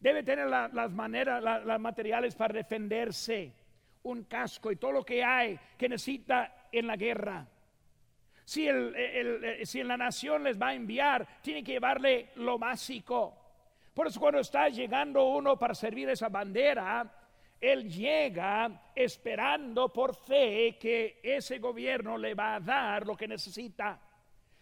Debe 0.00 0.22
tener 0.22 0.48
las 0.48 0.90
maneras, 0.90 1.42
las 1.42 1.80
materiales 1.80 2.34
para 2.34 2.54
defenderse 2.54 3.52
un 4.04 4.24
casco 4.24 4.70
y 4.72 4.76
todo 4.76 4.92
lo 4.92 5.04
que 5.04 5.22
hay 5.22 5.58
que 5.76 5.88
necesita 5.88 6.68
en 6.72 6.86
la 6.86 6.96
guerra. 6.96 7.46
Si, 8.44 8.66
el, 8.66 9.60
la 9.84 9.96
nación 9.96 10.44
les 10.44 10.60
va 10.60 10.68
a 10.68 10.74
enviar, 10.74 11.26
tiene 11.40 11.62
que 11.62 11.72
llevarle 11.72 12.30
lo 12.36 12.58
básico. 12.58 13.38
Por 13.94 14.06
eso 14.06 14.18
cuando 14.18 14.40
está 14.40 14.68
llegando 14.68 15.24
uno 15.26 15.58
para 15.58 15.74
servir 15.74 16.08
esa 16.08 16.28
bandera, 16.28 17.10
él 17.60 17.88
llega 17.88 18.90
esperando 18.94 19.92
por 19.92 20.14
fe 20.16 20.76
que 20.80 21.20
ese 21.22 21.58
gobierno 21.58 22.18
le 22.18 22.34
va 22.34 22.56
a 22.56 22.60
dar 22.60 23.06
lo 23.06 23.16
que 23.16 23.28
necesita. 23.28 24.00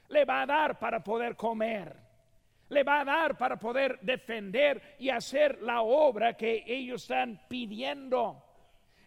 Le 0.09 0.25
va 0.25 0.43
a 0.43 0.47
dar 0.47 0.79
para 0.79 1.03
poder 1.03 1.37
comer. 1.37 1.97
Le 2.69 2.85
va 2.85 3.01
a 3.01 3.05
dar 3.05 3.39
para 3.39 3.59
poder 3.59 3.99
defender 4.01 4.97
y 4.99 5.09
hacer 5.09 5.63
la 5.63 5.81
obra 5.81 6.37
que 6.37 6.63
ellos 6.67 7.03
están 7.03 7.41
pidiendo. 7.49 8.50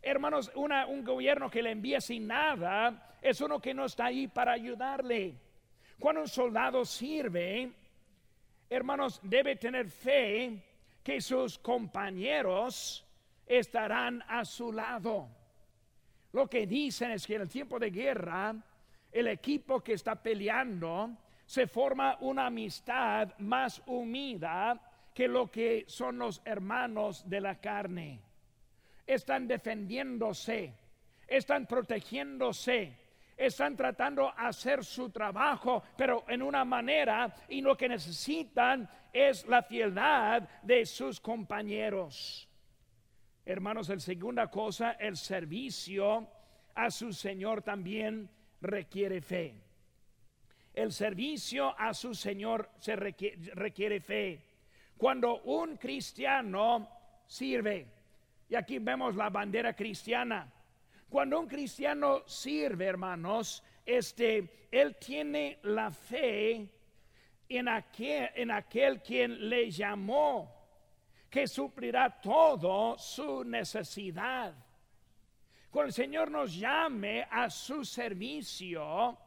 Hermanos, 0.05 0.51
un 0.55 1.03
gobierno 1.03 1.50
que 1.50 1.63
le 1.63 1.72
envía 1.72 2.01
sin 2.01 2.27
nada 2.27 3.15
es 3.22 3.39
uno 3.39 3.62
que 3.62 3.74
no 3.74 3.86
está 3.86 4.05
ahí 4.07 4.27
para 4.27 4.51
ayudarle. 4.51 5.33
Cuando 5.98 6.22
un 6.22 6.27
soldado 6.27 6.83
sirve, 6.83 7.72
hermanos, 8.69 9.22
debe 9.24 9.55
tener 9.55 9.89
fe 9.89 10.62
que 11.01 11.22
sus 11.22 11.57
compañeros 11.57 13.05
estarán 13.48 14.22
a 14.27 14.43
su 14.43 14.74
lado. 14.74 15.29
Lo 16.33 16.50
que 16.50 16.67
dicen 16.67 17.12
es 17.12 17.25
que 17.25 17.36
en 17.36 17.43
el 17.43 17.50
tiempo 17.50 17.79
de 17.79 17.89
guerra, 17.89 18.53
el 19.10 19.27
equipo 19.27 19.81
que 19.81 19.93
está 19.93 20.22
peleando 20.22 21.12
se 21.45 21.65
forma 21.65 22.17
una 22.19 22.48
amistad 22.48 23.38
más 23.38 23.81
unida 23.86 24.81
que 25.13 25.29
lo 25.29 25.50
que 25.50 25.86
son 25.88 26.17
los 26.17 26.41
hermanos 26.43 27.29
de 27.29 27.39
la 27.39 27.55
carne. 27.62 28.19
Están 29.05 29.48
defendiéndose, 29.48 30.74
están 31.27 31.65
protegiéndose, 31.65 32.98
están 33.38 33.75
tratando 33.75 34.24
de 34.24 34.31
hacer 34.38 34.83
su 34.83 35.10
trabajo, 35.10 35.83
pero 35.98 36.24
en 36.27 36.41
una 36.41 36.63
manera 36.63 37.33
y 37.50 37.62
lo 37.62 37.75
que 37.75 37.89
necesitan 37.89 38.89
es 39.12 39.45
la 39.48 39.62
fieldad 39.63 40.48
de 40.62 40.86
sus 40.86 41.19
compañeros. 41.19 42.48
Hermanos, 43.45 43.89
el 43.89 44.00
segunda 44.00 44.48
cosa, 44.50 44.91
el 44.93 45.17
servicio 45.17 46.29
a 46.75 46.89
su 46.89 47.12
Señor 47.12 47.62
también 47.62 48.29
requiere 48.62 49.22
fe. 49.22 49.53
El 50.74 50.91
servicio 50.91 51.77
a 51.77 51.93
su 51.93 52.15
Señor 52.15 52.72
se 52.79 52.95
requiere, 52.95 54.00
fe. 54.00 54.41
Cuando 54.98 55.41
un 55.43 55.77
cristiano 55.77 56.89
sirve, 57.27 57.86
y 58.50 58.55
aquí 58.55 58.79
vemos 58.79 59.15
la 59.15 59.29
bandera 59.29 59.75
cristiana, 59.75 60.51
cuando 61.09 61.39
un 61.39 61.47
cristiano 61.47 62.23
sirve, 62.25 62.85
hermanos, 62.85 63.63
este, 63.85 64.67
él 64.71 64.95
tiene 65.00 65.59
la 65.63 65.91
fe 65.91 66.67
en 67.47 67.67
aquel, 67.67 68.29
en 68.35 68.51
aquel 68.51 69.01
quien 69.01 69.50
le 69.50 69.69
llamó 69.69 70.63
que 71.29 71.47
suplirá 71.47 72.09
todo 72.21 72.97
su 72.97 73.43
necesidad. 73.43 74.53
Cuando 75.69 75.88
el 75.88 75.93
Señor 75.93 76.29
nos 76.29 76.55
llame 76.55 77.27
a 77.29 77.50
su 77.50 77.83
servicio, 77.83 79.17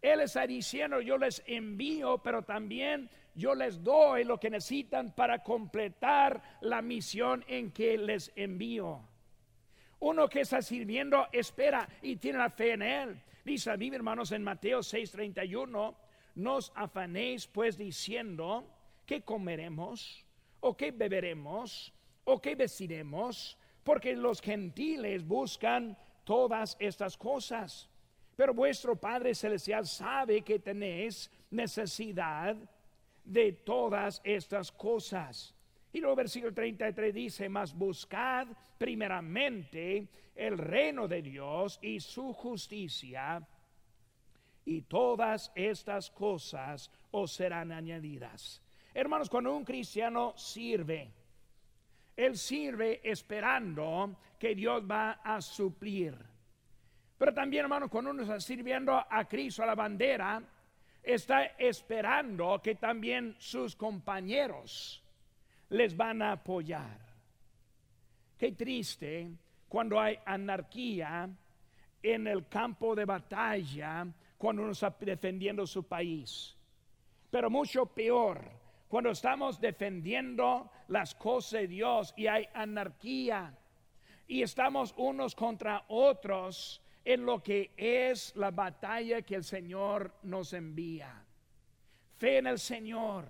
Él 0.00 0.20
está 0.20 0.46
diciendo, 0.46 1.00
yo 1.00 1.18
les 1.18 1.42
envío, 1.46 2.18
pero 2.18 2.42
también 2.42 3.10
yo 3.34 3.54
les 3.54 3.82
doy 3.82 4.24
lo 4.24 4.38
que 4.38 4.50
necesitan 4.50 5.14
para 5.14 5.42
completar 5.42 6.58
la 6.60 6.82
misión 6.82 7.44
en 7.48 7.72
que 7.72 7.98
les 7.98 8.32
envío. 8.36 9.00
Uno 10.00 10.28
que 10.28 10.40
está 10.40 10.62
sirviendo 10.62 11.26
espera 11.32 11.88
y 12.02 12.16
tiene 12.16 12.38
la 12.38 12.50
fe 12.50 12.72
en 12.72 12.82
Él. 12.82 13.22
Dice 13.44 13.70
a 13.70 13.76
mí, 13.76 13.88
hermanos, 13.88 14.30
en 14.32 14.44
Mateo 14.44 14.80
6:31, 14.80 15.96
nos 16.36 16.72
afanéis 16.76 17.46
pues 17.46 17.76
diciendo, 17.76 18.64
que 19.04 19.22
comeremos? 19.22 20.24
o 20.60 20.76
qué 20.76 20.90
beberemos, 20.90 21.92
o 22.24 22.40
qué 22.40 22.54
vestiremos, 22.54 23.56
porque 23.84 24.14
los 24.14 24.40
gentiles 24.40 25.26
buscan 25.26 25.96
todas 26.24 26.76
estas 26.78 27.16
cosas. 27.16 27.88
Pero 28.38 28.54
vuestro 28.54 28.94
Padre 28.94 29.34
Celestial 29.34 29.84
sabe 29.84 30.42
que 30.42 30.60
tenéis 30.60 31.28
necesidad 31.50 32.54
de 33.24 33.52
todas 33.52 34.20
estas 34.22 34.70
cosas. 34.70 35.52
Y 35.92 35.98
luego 35.98 36.14
versículo 36.14 36.54
33 36.54 37.12
dice, 37.12 37.48
mas 37.48 37.74
buscad 37.74 38.46
primeramente 38.78 40.06
el 40.36 40.56
reino 40.56 41.08
de 41.08 41.20
Dios 41.20 41.80
y 41.82 41.98
su 41.98 42.32
justicia, 42.32 43.44
y 44.64 44.82
todas 44.82 45.50
estas 45.56 46.08
cosas 46.08 46.92
os 47.10 47.32
serán 47.32 47.72
añadidas. 47.72 48.62
Hermanos, 48.94 49.28
cuando 49.28 49.52
un 49.56 49.64
cristiano 49.64 50.34
sirve, 50.36 51.10
él 52.16 52.38
sirve 52.38 53.00
esperando 53.02 54.14
que 54.38 54.54
Dios 54.54 54.84
va 54.88 55.18
a 55.24 55.40
suplir. 55.40 56.37
Pero 57.18 57.34
también, 57.34 57.64
hermanos, 57.64 57.90
cuando 57.90 58.12
uno 58.12 58.22
está 58.22 58.40
sirviendo 58.40 58.94
a 58.94 59.24
Cristo, 59.26 59.62
a 59.62 59.66
la 59.66 59.74
bandera, 59.74 60.40
está 61.02 61.44
esperando 61.58 62.60
que 62.62 62.76
también 62.76 63.34
sus 63.38 63.74
compañeros 63.74 65.02
les 65.70 65.96
van 65.96 66.22
a 66.22 66.32
apoyar. 66.32 66.98
Qué 68.38 68.52
triste 68.52 69.30
cuando 69.68 70.00
hay 70.00 70.16
anarquía 70.24 71.28
en 72.02 72.26
el 72.28 72.46
campo 72.46 72.94
de 72.94 73.04
batalla, 73.04 74.06
cuando 74.36 74.62
uno 74.62 74.72
está 74.72 74.94
defendiendo 75.00 75.66
su 75.66 75.82
país. 75.88 76.56
Pero 77.30 77.50
mucho 77.50 77.86
peor 77.86 78.68
cuando 78.88 79.10
estamos 79.10 79.60
defendiendo 79.60 80.70
las 80.88 81.14
cosas 81.14 81.60
de 81.60 81.68
Dios 81.68 82.14
y 82.16 82.26
hay 82.26 82.48
anarquía 82.54 83.54
y 84.26 84.42
estamos 84.42 84.94
unos 84.96 85.34
contra 85.34 85.84
otros 85.88 86.80
en 87.08 87.24
lo 87.24 87.42
que 87.42 87.70
es 87.74 88.36
la 88.36 88.50
batalla 88.50 89.22
que 89.22 89.36
el 89.36 89.42
Señor 89.42 90.12
nos 90.24 90.52
envía. 90.52 91.24
Fe 92.18 92.36
en 92.36 92.46
el 92.46 92.58
Señor, 92.58 93.24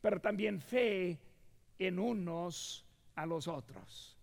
pero 0.00 0.20
también 0.20 0.60
fe 0.60 1.18
en 1.80 1.98
unos 1.98 2.86
a 3.16 3.26
los 3.26 3.48
otros. 3.48 4.16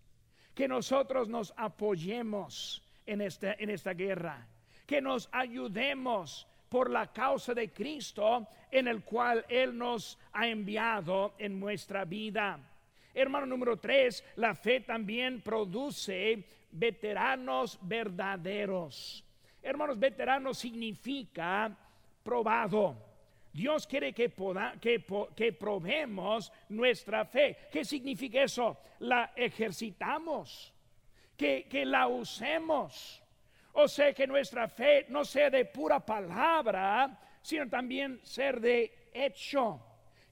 Que 0.54 0.66
nosotros 0.66 1.28
nos 1.28 1.52
apoyemos 1.58 2.82
en 3.04 3.20
esta, 3.20 3.52
en 3.52 3.68
esta 3.68 3.92
guerra, 3.92 4.48
que 4.86 5.02
nos 5.02 5.28
ayudemos 5.30 6.46
por 6.70 6.88
la 6.88 7.12
causa 7.12 7.52
de 7.52 7.70
Cristo 7.70 8.48
en 8.70 8.88
el 8.88 9.04
cual 9.04 9.44
Él 9.50 9.76
nos 9.76 10.18
ha 10.32 10.46
enviado 10.46 11.34
en 11.36 11.60
nuestra 11.60 12.06
vida. 12.06 12.58
Hermano 13.14 13.46
número 13.46 13.78
tres, 13.78 14.24
la 14.36 14.54
fe 14.54 14.80
también 14.80 15.40
produce 15.40 16.44
veteranos 16.72 17.78
verdaderos. 17.82 19.24
Hermanos, 19.62 19.98
veteranos 19.98 20.58
significa 20.58 21.76
probado. 22.22 22.96
Dios 23.52 23.86
quiere 23.86 24.12
que, 24.12 24.32
que, 24.80 25.04
que 25.34 25.52
probemos 25.52 26.52
nuestra 26.68 27.24
fe. 27.24 27.56
¿Qué 27.70 27.84
significa 27.84 28.42
eso? 28.42 28.78
La 29.00 29.32
ejercitamos, 29.34 30.72
que, 31.36 31.66
que 31.68 31.84
la 31.84 32.06
usemos. 32.06 33.22
O 33.72 33.88
sea 33.88 34.12
que 34.12 34.26
nuestra 34.26 34.68
fe 34.68 35.06
no 35.08 35.24
sea 35.24 35.50
de 35.50 35.64
pura 35.64 35.98
palabra, 36.04 37.18
sino 37.42 37.68
también 37.68 38.20
ser 38.22 38.60
de 38.60 39.10
hecho. 39.12 39.80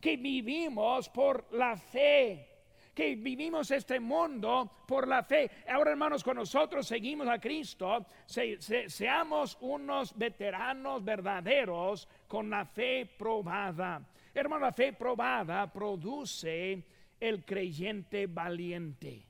Que 0.01 0.17
vivimos 0.17 1.09
por 1.09 1.53
la 1.53 1.77
fe. 1.77 2.58
Que 2.99 3.15
vivimos 3.15 3.71
este 3.71 4.01
mundo 4.01 4.83
por 4.85 5.07
la 5.07 5.23
fe. 5.23 5.49
Ahora, 5.69 5.93
hermanos, 5.93 6.25
con 6.25 6.35
nosotros 6.35 6.85
seguimos 6.85 7.29
a 7.29 7.39
Cristo, 7.39 8.05
seamos 8.27 9.57
unos 9.61 10.19
veteranos 10.19 11.05
verdaderos 11.05 12.09
con 12.27 12.51
la 12.51 12.65
fe 12.65 13.07
probada. 13.07 14.05
Hermano, 14.35 14.65
la 14.65 14.73
fe 14.73 14.95
probada 14.95 15.73
produce 15.73 16.83
el 17.21 17.45
creyente 17.45 18.27
valiente. 18.27 19.25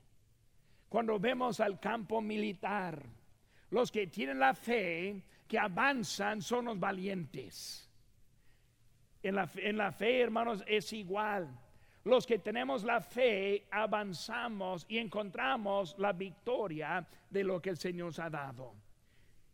Cuando 0.89 1.19
vemos 1.19 1.59
al 1.59 1.79
campo 1.79 2.21
militar, 2.21 2.99
los 3.69 3.91
que 3.91 4.07
tienen 4.07 4.39
la 4.39 4.55
fe, 4.55 5.21
que 5.47 5.59
avanzan, 5.59 6.41
son 6.41 6.65
los 6.65 6.79
valientes. 6.79 7.87
En 9.21 9.35
la, 9.35 9.47
en 9.57 9.77
la 9.77 9.91
fe, 9.91 10.21
hermanos, 10.21 10.63
es 10.65 10.91
igual. 10.91 11.55
Los 12.05 12.25
que 12.25 12.39
tenemos 12.39 12.83
la 12.83 13.01
fe, 13.01 13.65
avanzamos 13.71 14.85
y 14.87 14.97
encontramos 14.97 15.95
la 15.97 16.13
victoria 16.13 17.05
de 17.29 17.43
lo 17.43 17.61
que 17.61 17.71
el 17.71 17.77
Señor 17.77 18.07
nos 18.07 18.19
ha 18.19 18.29
dado. 18.29 18.73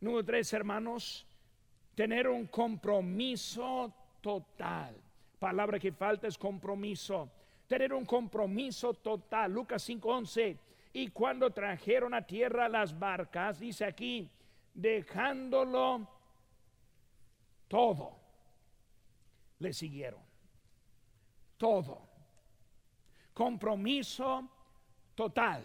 Número 0.01 0.23
tres, 0.23 0.53
hermanos, 0.53 1.25
tener 1.95 2.27
un 2.27 2.47
compromiso 2.47 3.93
total. 4.21 4.95
Palabra 5.39 5.79
que 5.79 5.91
falta 5.91 6.27
es 6.27 6.37
compromiso. 6.37 7.31
Tener 7.67 7.93
un 7.93 8.05
compromiso 8.05 8.93
total. 8.93 9.51
Lucas 9.51 9.83
5:11 9.89 10.57
y 10.93 11.09
cuando 11.09 11.51
trajeron 11.51 12.13
a 12.13 12.25
tierra 12.25 12.69
las 12.69 12.97
barcas, 12.97 13.59
dice 13.59 13.83
aquí, 13.83 14.31
dejándolo 14.73 16.07
todo, 17.67 18.15
le 19.59 19.73
siguieron. 19.73 20.21
Todo. 21.57 22.14
Compromiso 23.35 24.49
total. 25.13 25.61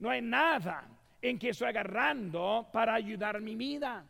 No 0.00 0.10
hay 0.10 0.20
nada 0.20 0.86
en 1.20 1.38
que 1.38 1.48
estoy 1.48 1.68
agarrando 1.68 2.68
para 2.70 2.92
ayudar 2.92 3.40
mi 3.40 3.56
vida. 3.56 4.06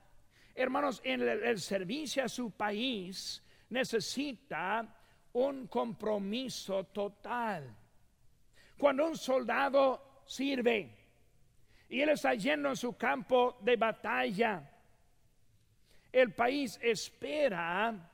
Hermanos, 0.56 1.00
en 1.04 1.22
el, 1.22 1.60
servicio 1.60 2.24
a 2.24 2.28
su 2.28 2.50
país 2.50 3.40
necesita 3.70 4.92
un 5.34 5.68
compromiso 5.68 6.82
total. 6.86 7.76
Cuando 8.76 9.06
un 9.06 9.16
soldado 9.16 10.22
sirve 10.26 10.90
y 11.88 12.00
él 12.00 12.08
está 12.08 12.34
yendo 12.34 12.70
en 12.70 12.76
su 12.76 12.96
campo 12.96 13.56
de 13.60 13.76
batalla, 13.76 14.68
el 16.10 16.32
país 16.34 16.76
espera 16.82 18.10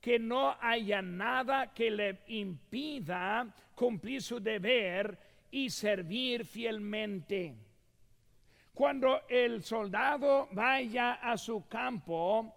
que 0.00 0.18
no 0.18 0.56
haya 0.58 1.02
nada 1.02 1.74
que 1.74 1.90
le 1.90 2.22
impida 2.28 3.54
cumplir 3.74 4.22
su 4.22 4.40
deber 4.40 5.18
y 5.50 5.70
servir 5.70 6.44
fielmente. 6.44 7.54
Cuando 8.72 9.22
el 9.28 9.62
soldado 9.62 10.48
vaya 10.52 11.14
a 11.14 11.36
su 11.36 11.68
campo, 11.68 12.52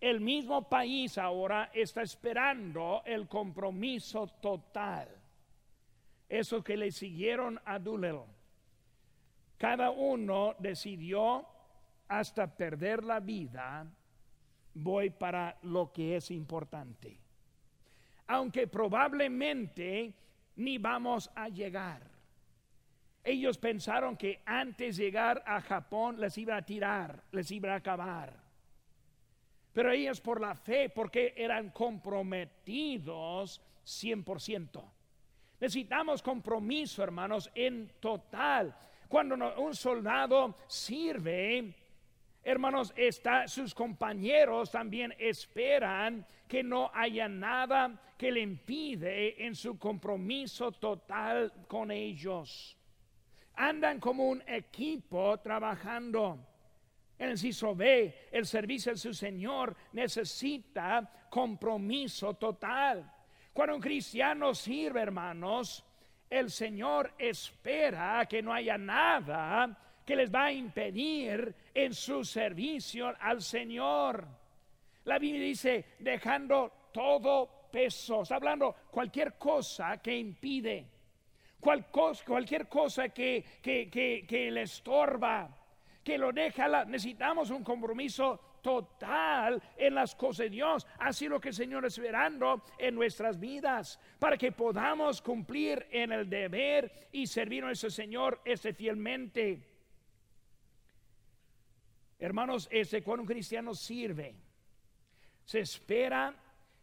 el 0.00 0.20
mismo 0.20 0.68
país 0.68 1.18
ahora 1.18 1.70
está 1.74 2.02
esperando 2.02 3.02
el 3.04 3.28
compromiso 3.28 4.26
total. 4.40 5.08
Eso 6.28 6.62
que 6.62 6.76
le 6.76 6.90
siguieron 6.90 7.60
a 7.64 7.78
Doolittle. 7.78 8.24
Cada 9.58 9.90
uno 9.90 10.54
decidió 10.58 11.46
hasta 12.08 12.46
perder 12.46 13.04
la 13.04 13.20
vida 13.20 13.86
voy 14.74 15.10
para 15.10 15.58
lo 15.62 15.92
que 15.92 16.16
es 16.16 16.30
importante. 16.30 17.18
Aunque 18.26 18.66
probablemente 18.66 20.14
ni 20.60 20.78
vamos 20.78 21.30
a 21.34 21.48
llegar. 21.48 22.02
Ellos 23.24 23.58
pensaron 23.58 24.16
que 24.16 24.42
antes 24.44 24.96
de 24.96 25.04
llegar 25.04 25.42
a 25.46 25.60
Japón 25.60 26.20
les 26.20 26.36
iba 26.38 26.56
a 26.56 26.62
tirar, 26.62 27.22
les 27.32 27.50
iba 27.50 27.72
a 27.72 27.76
acabar. 27.76 28.32
Pero 29.72 29.90
ellos 29.92 30.20
por 30.20 30.40
la 30.40 30.54
fe, 30.54 30.90
porque 30.90 31.34
eran 31.36 31.70
comprometidos 31.70 33.60
100%. 33.84 34.82
Necesitamos 35.60 36.22
compromiso, 36.22 37.02
hermanos, 37.02 37.50
en 37.54 37.92
total. 38.00 38.74
Cuando 39.08 39.36
un 39.60 39.74
soldado 39.74 40.56
sirve, 40.66 41.74
Hermanos, 42.42 42.94
sus 43.46 43.74
compañeros 43.74 44.70
también 44.70 45.14
esperan 45.18 46.26
que 46.48 46.62
no 46.62 46.90
haya 46.94 47.28
nada 47.28 48.00
que 48.16 48.32
le 48.32 48.40
impide 48.40 49.44
en 49.44 49.54
su 49.54 49.78
compromiso 49.78 50.72
total 50.72 51.52
con 51.68 51.90
ellos. 51.90 52.76
Andan 53.54 54.00
como 54.00 54.28
un 54.28 54.42
equipo 54.46 55.38
trabajando. 55.38 56.46
El 57.18 57.36
B, 57.76 58.28
el 58.32 58.46
servicio 58.46 58.92
de 58.92 58.98
su 58.98 59.12
Señor 59.12 59.76
necesita 59.92 61.26
compromiso 61.28 62.34
total. 62.34 63.12
Cuando 63.52 63.76
un 63.76 63.82
cristiano 63.82 64.54
sirve, 64.54 65.02
hermanos, 65.02 65.84
el 66.30 66.50
Señor 66.50 67.12
espera 67.18 68.24
que 68.26 68.40
no 68.40 68.54
haya 68.54 68.78
nada 68.78 69.89
que 70.10 70.16
les 70.16 70.34
va 70.34 70.46
a 70.46 70.52
impedir 70.52 71.54
en 71.72 71.94
su 71.94 72.24
servicio 72.24 73.14
al 73.20 73.40
Señor. 73.40 74.26
La 75.04 75.20
Biblia 75.20 75.44
dice, 75.44 75.84
dejando 76.00 76.88
todo 76.92 77.68
peso, 77.70 78.22
está 78.22 78.34
hablando 78.34 78.74
cualquier 78.90 79.34
cosa 79.34 79.98
que 79.98 80.18
impide, 80.18 80.84
cualquier 81.60 82.66
cosa 82.66 83.10
que, 83.10 83.60
que, 83.62 83.88
que, 83.88 84.50
le 84.50 84.62
estorba, 84.62 85.48
que 86.02 86.18
lo 86.18 86.32
deja, 86.32 86.84
necesitamos 86.86 87.50
un 87.50 87.62
compromiso 87.62 88.58
total 88.60 89.62
en 89.76 89.94
las 89.94 90.16
cosas 90.16 90.38
de 90.38 90.50
Dios. 90.50 90.88
Así 90.98 91.28
lo 91.28 91.40
que 91.40 91.50
el 91.50 91.54
Señor 91.54 91.84
esperando 91.86 92.64
en 92.76 92.96
nuestras 92.96 93.38
vidas, 93.38 94.00
para 94.18 94.36
que 94.36 94.50
podamos 94.50 95.22
cumplir 95.22 95.86
en 95.92 96.10
el 96.10 96.28
deber 96.28 96.90
y 97.12 97.28
servir 97.28 97.62
a 97.62 97.66
nuestro 97.66 97.90
Señor 97.90 98.40
este 98.44 98.74
fielmente. 98.74 99.69
Hermanos, 102.20 102.68
ese 102.70 103.02
cuando 103.02 103.22
un 103.22 103.26
cristiano 103.26 103.74
sirve, 103.74 104.34
se 105.42 105.60
espera 105.60 106.34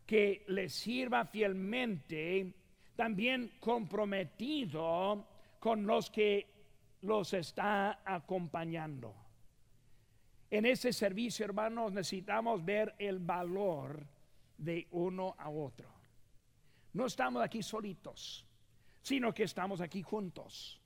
que 0.04 0.44
le 0.48 0.68
sirva 0.68 1.26
fielmente, 1.26 2.54
también 2.96 3.52
comprometido 3.60 5.28
con 5.60 5.86
los 5.86 6.10
que 6.10 6.48
los 7.04 7.34
está 7.34 8.02
acompañando. 8.04 9.14
En 10.50 10.66
ese 10.66 10.92
servicio, 10.92 11.46
hermanos, 11.46 11.94
necesitamos 11.94 12.66
ver 12.66 12.96
el 12.98 13.20
valor 13.20 14.08
de 14.58 14.88
uno 14.92 15.36
a 15.38 15.50
otro. 15.50 15.88
No 16.94 17.06
estamos 17.06 17.44
aquí 17.44 17.62
solitos, 17.62 18.44
sino 19.04 19.34
que 19.36 19.44
estamos 19.44 19.82
aquí 19.82 20.02
juntos. 20.02 20.82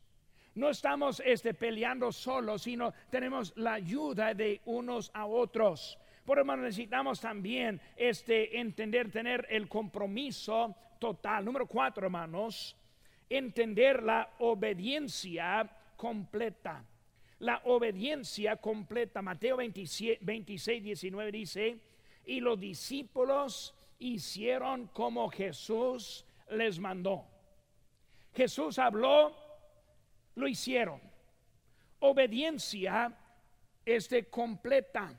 No 0.55 0.69
estamos 0.69 1.21
este, 1.25 1.53
peleando 1.53 2.11
solos, 2.11 2.63
sino 2.63 2.93
tenemos 3.09 3.53
la 3.55 3.73
ayuda 3.73 4.33
de 4.33 4.61
unos 4.65 5.09
a 5.13 5.25
otros. 5.25 5.97
Por 6.25 6.39
eso 6.39 6.55
necesitamos 6.57 7.21
también 7.21 7.79
este, 7.95 8.59
entender, 8.59 9.11
tener 9.11 9.47
el 9.49 9.69
compromiso 9.69 10.75
total. 10.99 11.45
Número 11.45 11.65
cuatro, 11.65 12.05
hermanos, 12.05 12.75
entender 13.29 14.03
la 14.03 14.29
obediencia 14.39 15.69
completa. 15.95 16.83
La 17.39 17.61
obediencia 17.65 18.57
completa. 18.57 19.21
Mateo 19.21 19.57
26, 19.57 20.19
19 20.83 21.31
dice, 21.31 21.79
y 22.25 22.39
los 22.39 22.59
discípulos 22.59 23.73
hicieron 23.99 24.87
como 24.87 25.29
Jesús 25.29 26.25
les 26.51 26.77
mandó. 26.77 27.25
Jesús 28.33 28.77
habló 28.77 29.35
lo 30.35 30.47
hicieron. 30.47 31.01
Obediencia 31.99 33.15
este 33.85 34.29
completa. 34.29 35.13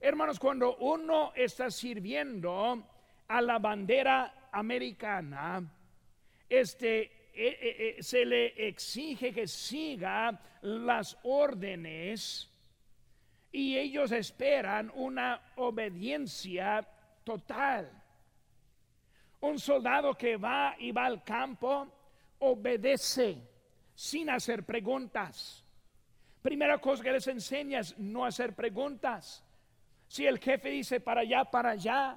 Hermanos, 0.00 0.38
cuando 0.38 0.76
uno 0.76 1.32
está 1.34 1.70
sirviendo 1.70 2.84
a 3.28 3.40
la 3.40 3.58
bandera 3.58 4.48
americana, 4.52 5.62
este 6.48 7.00
eh, 7.34 7.58
eh, 7.60 7.96
eh, 7.98 8.02
se 8.02 8.26
le 8.26 8.68
exige 8.68 9.32
que 9.32 9.46
siga 9.46 10.38
las 10.60 11.16
órdenes 11.22 12.50
y 13.50 13.78
ellos 13.78 14.12
esperan 14.12 14.90
una 14.94 15.40
obediencia 15.56 16.86
total. 17.24 17.90
Un 19.40 19.58
soldado 19.58 20.14
que 20.14 20.36
va 20.36 20.76
y 20.78 20.92
va 20.92 21.06
al 21.06 21.22
campo 21.22 21.88
obedece 22.40 23.51
sin 23.94 24.30
hacer 24.30 24.64
preguntas. 24.64 25.64
Primera 26.42 26.78
cosa 26.78 27.02
que 27.02 27.12
les 27.12 27.26
enseña 27.28 27.80
es 27.80 27.98
no 27.98 28.24
hacer 28.24 28.54
preguntas. 28.54 29.44
Si 30.08 30.26
el 30.26 30.38
jefe 30.38 30.70
dice 30.70 31.00
para 31.00 31.22
allá, 31.22 31.44
para 31.44 31.70
allá. 31.70 32.16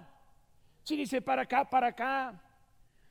Si 0.84 0.96
dice 0.96 1.22
para 1.22 1.44
acá, 1.44 1.70
para 1.70 1.88
acá. 1.88 2.42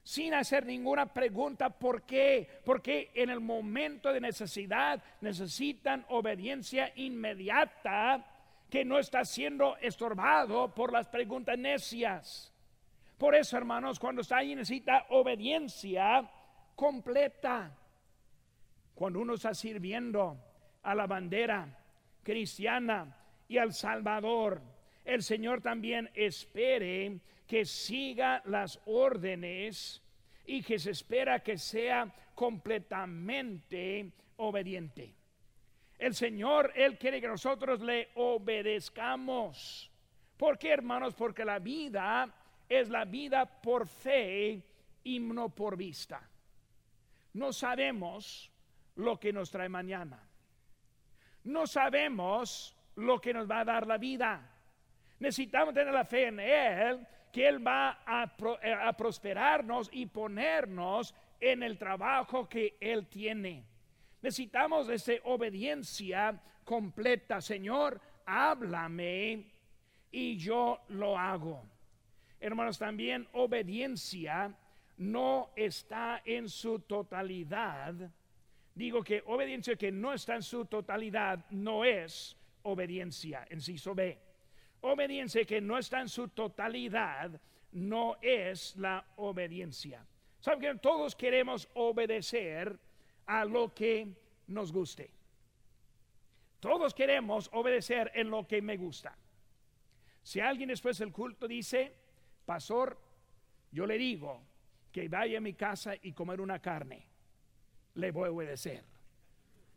Sin 0.03 0.35
hacer 0.35 0.66
ninguna 0.66 1.07
pregunta, 1.07 1.70
¿por 1.70 2.03
qué? 2.03 2.61
Porque 2.64 3.11
en 3.14 3.31
el 3.31 3.40
momento 3.40 4.12
de 4.12 4.20
necesidad 4.20 5.03
necesitan 5.22 6.05
obediencia 6.09 6.92
inmediata 6.96 8.24
que 8.68 8.85
no 8.85 8.98
está 8.98 9.24
siendo 9.24 9.77
estorbado 9.79 10.74
por 10.74 10.92
las 10.92 11.09
preguntas 11.09 11.57
necias. 11.57 12.53
Por 13.16 13.35
eso, 13.35 13.57
hermanos, 13.57 13.98
cuando 13.98 14.20
está 14.20 14.38
ahí 14.38 14.55
necesita 14.55 15.07
obediencia 15.11 16.29
completa. 16.74 17.74
Cuando 18.94 19.20
uno 19.20 19.35
está 19.35 19.54
sirviendo 19.54 20.38
a 20.83 20.94
la 20.94 21.07
bandera 21.07 21.78
cristiana 22.22 23.16
y 23.48 23.59
al 23.59 23.72
Salvador, 23.72 24.61
el 25.04 25.22
Señor 25.22 25.61
también 25.61 26.11
espere 26.14 27.20
que 27.46 27.64
siga 27.64 28.42
las 28.46 28.80
órdenes 28.87 30.02
y 30.46 30.62
que 30.62 30.78
se 30.78 30.90
espera 30.90 31.40
que 31.40 31.59
sea 31.59 32.12
completamente 32.35 34.12
obediente. 34.37 35.14
El 35.98 36.14
Señor, 36.14 36.72
Él 36.74 36.98
quiere 36.98 37.20
que 37.20 37.28
nosotros 37.28 37.80
le 37.80 38.11
obedezcamos. 38.14 39.90
¿Por 40.37 40.59
qué, 40.59 40.70
hermanos? 40.70 41.14
Porque 41.14 41.44
la 41.44 41.59
vida 41.59 42.33
es 42.68 42.88
la 42.88 43.04
vida 43.04 43.46
por 43.46 43.87
fe 43.87 44.62
y 45.04 45.20
no 45.20 45.48
por 45.50 45.76
vista. 45.76 46.28
No 47.35 47.52
sabemos 47.52 48.50
lo 48.96 49.18
que 49.18 49.33
nos 49.33 49.50
trae 49.50 49.68
mañana. 49.68 50.20
No 51.44 51.66
sabemos 51.66 52.76
lo 52.96 53.20
que 53.20 53.35
nos 53.35 53.50
va 53.50 53.61
a 53.61 53.64
dar 53.64 53.87
la 53.87 53.98
vida. 53.98 54.50
Necesitamos 55.18 55.74
tener 55.74 55.92
la 55.92 56.04
fe 56.04 56.28
en 56.28 56.40
Él, 56.40 57.07
que 57.33 57.48
Él 57.48 57.66
va 57.66 58.02
a, 58.07 58.35
eh, 58.62 58.92
prosperarnos 58.96 59.88
y 59.92 60.07
ponernos 60.07 61.14
en 61.40 61.62
el 61.62 61.76
trabajo 61.76 62.48
que 62.48 62.76
Él 62.80 63.07
tiene. 63.07 63.64
Necesitamos 64.22 64.88
esa 64.88 65.12
obediencia 65.24 66.40
completa. 66.64 67.40
Señor, 67.40 68.00
háblame 68.24 69.44
y 70.11 70.37
yo 70.37 70.80
lo 70.88 71.18
hago. 71.18 71.62
Hermanos, 72.40 72.78
también 72.78 73.26
obediencia 73.33 74.54
no 74.96 75.50
está 75.57 76.22
en 76.24 76.48
su 76.48 76.80
totalidad. 76.80 77.94
Digo 78.74 79.04
que 79.04 79.22
obediencia 79.26 79.76
que 79.76 79.92
no 79.92 80.12
está 80.12 80.34
en 80.34 80.42
su 80.42 80.66
totalidad 80.66 81.44
no 81.50 81.84
es 81.84 82.37
obediencia, 82.62 83.46
en 83.48 83.60
sí 83.60 83.76
B. 83.94 84.18
Obediencia 84.80 85.44
que 85.44 85.60
no 85.60 85.78
está 85.78 86.00
en 86.00 86.08
su 86.08 86.28
totalidad 86.28 87.40
no 87.72 88.16
es 88.20 88.76
la 88.76 89.04
obediencia. 89.16 90.04
Saben 90.40 90.60
que 90.60 90.74
todos 90.80 91.14
queremos 91.14 91.68
obedecer 91.74 92.78
a 93.26 93.44
lo 93.44 93.72
que 93.72 94.08
nos 94.48 94.72
guste. 94.72 95.10
Todos 96.60 96.94
queremos 96.94 97.48
obedecer 97.52 98.10
en 98.14 98.30
lo 98.30 98.46
que 98.46 98.60
me 98.60 98.76
gusta. 98.76 99.16
Si 100.22 100.40
alguien 100.40 100.68
después 100.68 100.98
del 100.98 101.12
culto 101.12 101.46
dice, 101.46 101.94
pastor, 102.44 102.98
yo 103.70 103.87
le 103.87 103.98
digo 103.98 104.42
que 104.90 105.08
vaya 105.08 105.38
a 105.38 105.40
mi 105.40 105.54
casa 105.54 105.94
y 106.00 106.12
comer 106.12 106.40
una 106.40 106.60
carne, 106.60 107.06
le 107.94 108.11
voy 108.11 108.28
a 108.28 108.33
obedecer. 108.33 108.85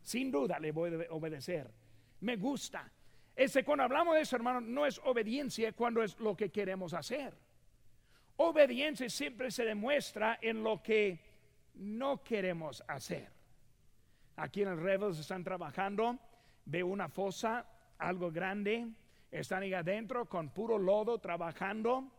Sin 0.01 0.31
duda 0.31 0.59
le 0.59 0.71
voy 0.71 0.93
a 0.93 1.13
obedecer. 1.13 1.69
Me 2.21 2.35
gusta. 2.35 2.89
Ese, 3.35 3.63
cuando 3.63 3.83
hablamos 3.83 4.15
de 4.15 4.21
eso, 4.21 4.35
hermano, 4.35 4.61
no 4.61 4.85
es 4.85 4.99
obediencia 5.03 5.71
cuando 5.73 6.01
es 6.01 6.19
lo 6.19 6.35
que 6.35 6.49
queremos 6.49 6.93
hacer. 6.93 7.33
Obediencia 8.37 9.09
siempre 9.09 9.51
se 9.51 9.65
demuestra 9.65 10.39
en 10.41 10.63
lo 10.63 10.81
que 10.81 11.19
no 11.75 12.23
queremos 12.23 12.83
hacer. 12.87 13.29
Aquí 14.37 14.61
en 14.61 14.69
el 14.69 14.79
Rebels 14.79 15.19
están 15.19 15.43
trabajando, 15.43 16.17
veo 16.65 16.87
una 16.87 17.09
fosa, 17.09 17.65
algo 17.97 18.31
grande, 18.31 18.87
están 19.31 19.63
ahí 19.63 19.73
adentro 19.73 20.27
con 20.27 20.49
puro 20.49 20.77
lodo 20.77 21.19
trabajando. 21.19 22.11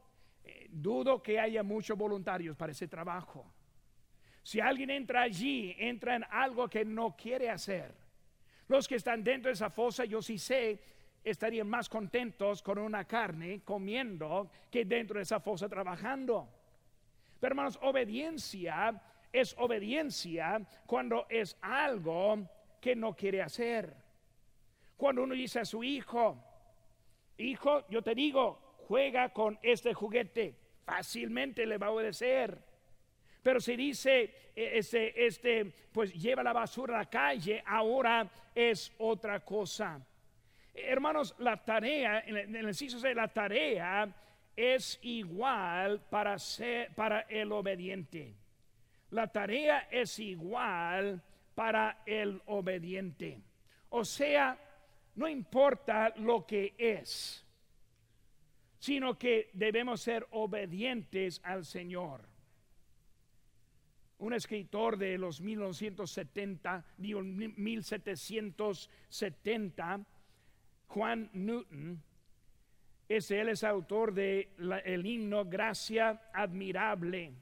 Eh, 0.45 0.67
dudo 0.71 1.23
que 1.23 1.39
haya 1.39 1.63
muchos 1.63 1.97
voluntarios 1.97 2.57
para 2.57 2.73
ese 2.73 2.89
trabajo. 2.89 3.53
Si 4.43 4.61
alguien 4.61 4.91
entra 4.91 5.23
allí, 5.23 5.75
entra 5.79 6.17
en 6.17 6.25
algo 6.31 6.69
que 6.69 6.85
no 6.85 7.17
quiere 7.17 7.51
hacer. 7.51 7.95
Los 8.69 8.87
que 8.87 8.97
están 8.97 9.25
dentro 9.25 9.49
de 9.49 9.55
esa 9.55 9.71
fosa, 9.71 10.05
yo 10.05 10.23
sí 10.23 10.39
sé, 10.39 10.81
estarían 11.25 11.69
más 11.69 11.89
contentos 11.89 12.63
con 12.63 12.79
una 12.79 13.05
carne 13.05 13.63
comiendo 13.65 14.51
que 14.71 14.85
dentro 14.85 15.19
de 15.19 15.23
esa 15.23 15.41
fosa 15.41 15.69
trabajando. 15.69 16.49
Pero 17.41 17.53
hermanos, 17.53 17.79
obediencia 17.83 19.01
es 19.33 19.55
obediencia 19.59 20.61
cuando 20.87 21.27
es 21.29 21.57
algo 21.61 22.49
que 22.81 22.97
no 22.97 23.15
quiere 23.15 23.43
hacer. 23.43 23.95
Cuando 24.97 25.23
uno 25.23 25.35
dice 25.35 25.61
a 25.61 25.65
su 25.65 25.85
hijo, 25.85 26.43
hijo, 27.37 27.89
yo 27.89 28.03
te 28.03 28.15
digo, 28.15 28.77
juega 28.89 29.29
con 29.33 29.59
este 29.63 29.95
juguete, 29.95 30.57
fácilmente 30.85 31.67
le 31.67 31.79
va 31.79 31.89
a 31.89 31.91
obedecer. 31.93 32.68
Pero 33.43 33.61
si 33.61 33.77
dice, 33.77 34.51
este, 34.55 35.27
este, 35.27 35.65
pues 35.93 36.13
lleva 36.13 36.43
la 36.43 36.53
basura 36.53 36.97
a 36.97 36.99
la 36.99 37.11
calle, 37.11 37.63
ahora 37.65 38.29
es 38.55 38.93
otra 38.99 39.41
cosa. 39.41 40.01
Hermanos, 40.75 41.35
la 41.39 41.57
tarea, 41.65 42.23
en 42.27 42.57
el, 42.57 42.69
inciso 42.69 43.01
de 43.01 43.15
la 43.15 43.29
tarea 43.29 44.13
es 44.57 44.99
igual 45.03 46.01
para, 46.11 46.39
ser, 46.39 46.95
para 46.95 47.21
el 47.23 47.53
obediente. 47.53 48.35
La 49.11 49.29
tarea 49.29 49.89
es 49.91 50.19
igual 50.19 51.23
para 51.55 52.03
el 52.07 52.41
obediente. 52.47 53.41
O 53.91 54.05
sea, 54.05 54.59
no 55.15 55.29
importa 55.29 56.13
lo 56.17 56.47
que 56.47 56.75
es, 56.77 57.45
sino 58.79 59.19
que 59.19 59.51
debemos 59.53 60.01
ser 60.01 60.27
obedientes 60.31 61.41
al 61.43 61.65
Señor. 61.65 62.38
Un 64.19 64.33
escritor 64.33 64.97
de 64.97 65.17
los 65.17 65.41
1970, 65.41 66.85
digo 66.97 67.23
1770, 67.23 70.01
Juan 70.89 71.31
Newton, 71.33 72.03
es 73.09 73.31
él 73.31 73.49
es 73.49 73.65
autor 73.65 74.13
de 74.13 74.51
el 74.85 75.07
himno 75.07 75.45
Gracia 75.45 76.21
admirable. 76.33 77.33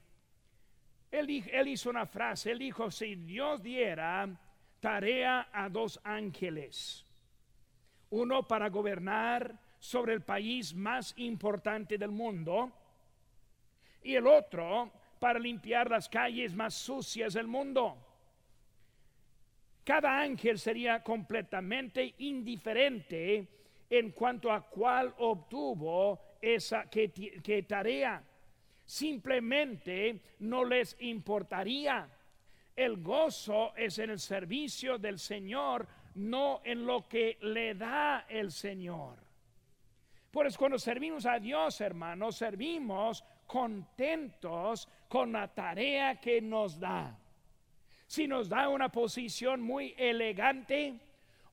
Él, 1.11 1.43
él 1.51 1.67
hizo 1.67 1.89
una 1.89 2.05
frase, 2.05 2.51
él 2.51 2.59
dijo, 2.59 2.91
si 2.91 3.15
Dios 3.15 3.63
diera 3.63 4.29
tarea 4.79 5.49
a 5.51 5.69
dos 5.69 5.99
ángeles, 6.03 7.05
uno 8.11 8.47
para 8.47 8.69
gobernar 8.69 9.59
sobre 9.79 10.13
el 10.13 10.21
país 10.21 10.73
más 10.73 11.13
importante 11.17 11.97
del 11.97 12.11
mundo 12.11 12.71
y 14.03 14.15
el 14.15 14.27
otro 14.27 14.91
para 15.19 15.39
limpiar 15.39 15.89
las 15.89 16.09
calles 16.09 16.53
más 16.55 16.73
sucias 16.73 17.33
del 17.33 17.47
mundo. 17.47 17.97
Cada 19.83 20.19
ángel 20.19 20.59
sería 20.59 21.01
completamente 21.01 22.15
indiferente 22.17 23.47
en 23.89 24.11
cuanto 24.11 24.51
a 24.51 24.61
cuál 24.67 25.13
obtuvo 25.19 26.19
esa 26.41 26.89
que, 26.89 27.65
tarea. 27.67 28.21
Simplemente 28.83 30.21
no 30.39 30.65
les 30.65 30.95
importaría. 30.99 32.09
El 32.75 33.01
gozo 33.01 33.73
es 33.75 33.97
en 33.99 34.09
el 34.09 34.19
servicio 34.19 34.97
del 34.97 35.19
Señor, 35.19 35.87
no 36.15 36.61
en 36.63 36.85
lo 36.85 37.07
que 37.07 37.37
le 37.41 37.73
da 37.73 38.25
el 38.29 38.51
Señor. 38.51 39.15
Por 40.31 40.47
eso 40.47 40.59
cuando 40.59 40.77
servimos 40.77 41.25
a 41.25 41.39
Dios, 41.39 41.79
hermanos, 41.81 42.35
servimos 42.35 43.23
contentos 43.45 44.87
con 45.07 45.31
la 45.31 45.47
tarea 45.47 46.19
que 46.19 46.41
nos 46.41 46.79
da. 46.79 47.17
Si 48.05 48.27
nos 48.27 48.49
da 48.49 48.69
una 48.69 48.89
posición 48.89 49.61
muy 49.61 49.93
elegante 49.97 50.99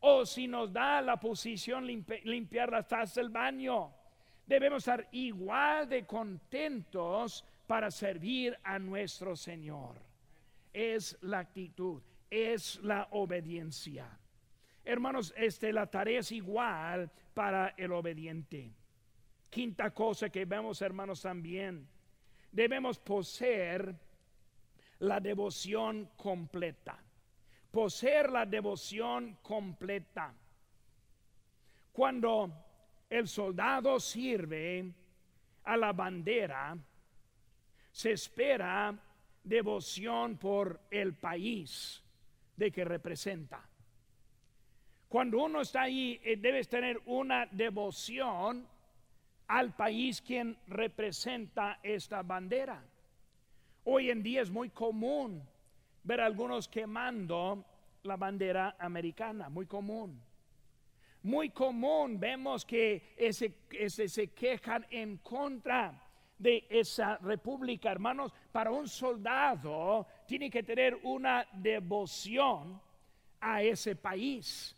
o 0.00 0.24
si 0.24 0.46
nos 0.46 0.72
da 0.72 1.00
la 1.00 1.18
posición 1.18 1.86
limpiar 1.86 2.70
las 2.70 2.86
tazas 2.86 3.14
del 3.14 3.30
baño, 3.30 3.92
debemos 4.46 4.82
estar 4.82 5.08
igual 5.12 5.88
de 5.88 6.06
contentos 6.06 7.44
para 7.66 7.90
servir 7.90 8.56
a 8.62 8.78
nuestro 8.78 9.34
Señor. 9.34 9.96
Es 10.72 11.16
la 11.22 11.40
actitud, 11.40 12.02
es 12.30 12.80
la 12.82 13.08
obediencia. 13.12 14.06
Hermanos, 14.84 15.32
este, 15.36 15.72
la 15.72 15.86
tarea 15.86 16.20
es 16.20 16.30
igual 16.32 17.10
para 17.32 17.74
el 17.76 17.92
obediente. 17.92 18.70
Quinta 19.48 19.90
cosa 19.92 20.28
que 20.28 20.44
vemos, 20.44 20.82
hermanos, 20.82 21.22
también, 21.22 21.88
debemos 22.54 23.00
poseer 23.00 23.94
la 25.00 25.18
devoción 25.18 26.10
completa. 26.16 26.96
Poseer 27.70 28.30
la 28.30 28.46
devoción 28.46 29.38
completa. 29.42 30.32
Cuando 31.92 32.52
el 33.10 33.26
soldado 33.26 33.98
sirve 33.98 34.92
a 35.64 35.76
la 35.76 35.92
bandera, 35.92 36.78
se 37.90 38.12
espera 38.12 38.96
devoción 39.42 40.36
por 40.38 40.80
el 40.92 41.14
país 41.14 42.00
de 42.56 42.70
que 42.70 42.84
representa. 42.84 43.68
Cuando 45.08 45.42
uno 45.42 45.60
está 45.60 45.82
ahí, 45.82 46.20
eh, 46.22 46.36
debes 46.36 46.68
tener 46.68 47.00
una 47.06 47.46
devoción 47.46 48.68
al 49.48 49.74
país 49.74 50.22
quien 50.22 50.56
representa 50.66 51.78
esta 51.82 52.22
bandera. 52.22 52.82
Hoy 53.84 54.10
en 54.10 54.22
día 54.22 54.42
es 54.42 54.50
muy 54.50 54.70
común 54.70 55.42
ver 56.02 56.20
a 56.20 56.26
algunos 56.26 56.68
quemando 56.68 57.64
la 58.02 58.16
bandera 58.16 58.76
americana, 58.78 59.48
muy 59.48 59.66
común. 59.66 60.20
Muy 61.22 61.50
común 61.50 62.20
vemos 62.20 62.64
que 62.64 63.14
ese, 63.16 63.54
se 64.08 64.28
quejan 64.28 64.86
en 64.90 65.18
contra 65.18 66.00
de 66.38 66.66
esa 66.68 67.16
república, 67.18 67.90
hermanos. 67.90 68.32
Para 68.52 68.70
un 68.70 68.86
soldado 68.86 70.06
tiene 70.26 70.50
que 70.50 70.62
tener 70.62 71.00
una 71.02 71.46
devoción 71.52 72.80
a 73.40 73.62
ese 73.62 73.96
país. 73.96 74.76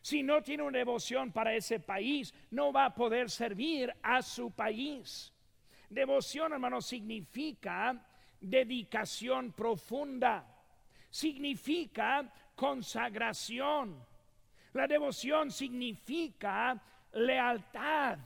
Si 0.00 0.22
no 0.22 0.42
tiene 0.42 0.62
una 0.62 0.78
devoción 0.78 1.32
para 1.32 1.54
ese 1.54 1.80
país, 1.80 2.32
no 2.50 2.72
va 2.72 2.86
a 2.86 2.94
poder 2.94 3.30
servir 3.30 3.94
a 4.02 4.22
su 4.22 4.50
país. 4.50 5.32
Devoción, 5.90 6.52
hermano, 6.52 6.80
significa 6.80 8.04
dedicación 8.40 9.52
profunda. 9.52 10.44
Significa 11.10 12.30
consagración. 12.54 14.04
La 14.74 14.86
devoción 14.86 15.50
significa 15.50 16.80
lealtad. 17.12 18.18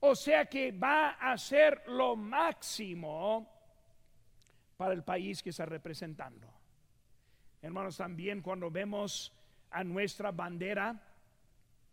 O 0.00 0.14
sea 0.14 0.46
que 0.46 0.72
va 0.72 1.10
a 1.10 1.36
ser 1.36 1.82
lo 1.88 2.14
máximo 2.14 3.48
para 4.76 4.94
el 4.94 5.02
país 5.02 5.42
que 5.42 5.50
está 5.50 5.66
representando. 5.66 6.46
Hermanos, 7.60 7.96
también 7.96 8.40
cuando 8.40 8.70
vemos 8.70 9.32
a 9.70 9.82
nuestra 9.82 10.30
bandera 10.30 11.07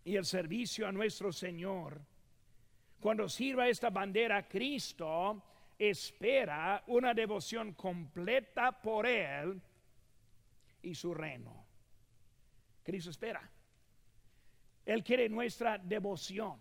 y 0.05 0.15
el 0.15 0.25
servicio 0.25 0.87
a 0.87 0.91
nuestro 0.91 1.33
Señor, 1.33 1.99
cuando 2.99 3.27
sirva 3.27 3.67
esta 3.67 3.89
bandera, 3.89 4.47
Cristo 4.47 5.43
espera 5.77 6.83
una 6.87 7.13
devoción 7.13 7.73
completa 7.73 8.71
por 8.71 9.05
Él 9.05 9.61
y 10.81 10.95
su 10.95 11.13
reino. 11.13 11.65
Cristo 12.83 13.09
espera. 13.09 13.49
Él 14.85 15.03
quiere 15.03 15.27
nuestra 15.27 15.79
devoción. 15.79 16.59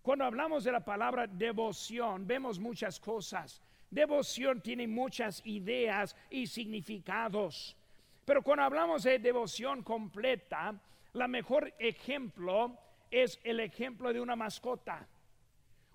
Cuando 0.00 0.24
hablamos 0.24 0.64
de 0.64 0.72
la 0.72 0.84
palabra 0.84 1.26
devoción, 1.26 2.26
vemos 2.26 2.60
muchas 2.60 3.00
cosas. 3.00 3.60
Devoción 3.90 4.60
tiene 4.60 4.86
muchas 4.86 5.42
ideas 5.44 6.14
y 6.30 6.46
significados. 6.46 7.76
Pero 8.24 8.42
cuando 8.42 8.62
hablamos 8.64 9.02
de 9.02 9.18
devoción 9.18 9.82
completa, 9.82 10.80
la 11.14 11.28
mejor 11.28 11.72
ejemplo 11.78 12.76
es 13.10 13.40
el 13.44 13.60
ejemplo 13.60 14.12
de 14.12 14.20
una 14.20 14.36
mascota. 14.36 15.08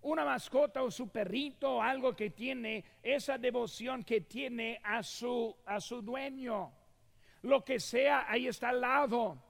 Una 0.02 0.24
mascota 0.24 0.82
o 0.82 0.90
su 0.90 1.10
perrito 1.10 1.76
o 1.76 1.82
algo 1.82 2.16
que 2.16 2.30
tiene 2.30 2.86
esa 3.04 3.38
devoción 3.38 4.04
que 4.04 4.22
tiene 4.22 4.80
a 4.82 5.04
su, 5.04 5.56
a 5.66 5.82
su 5.82 6.02
dueño. 6.02 6.72
Lo 7.42 7.64
que 7.66 7.82
sea, 7.82 8.26
ahí 8.30 8.48
está 8.48 8.70
al 8.70 8.80
lado. 8.80 9.44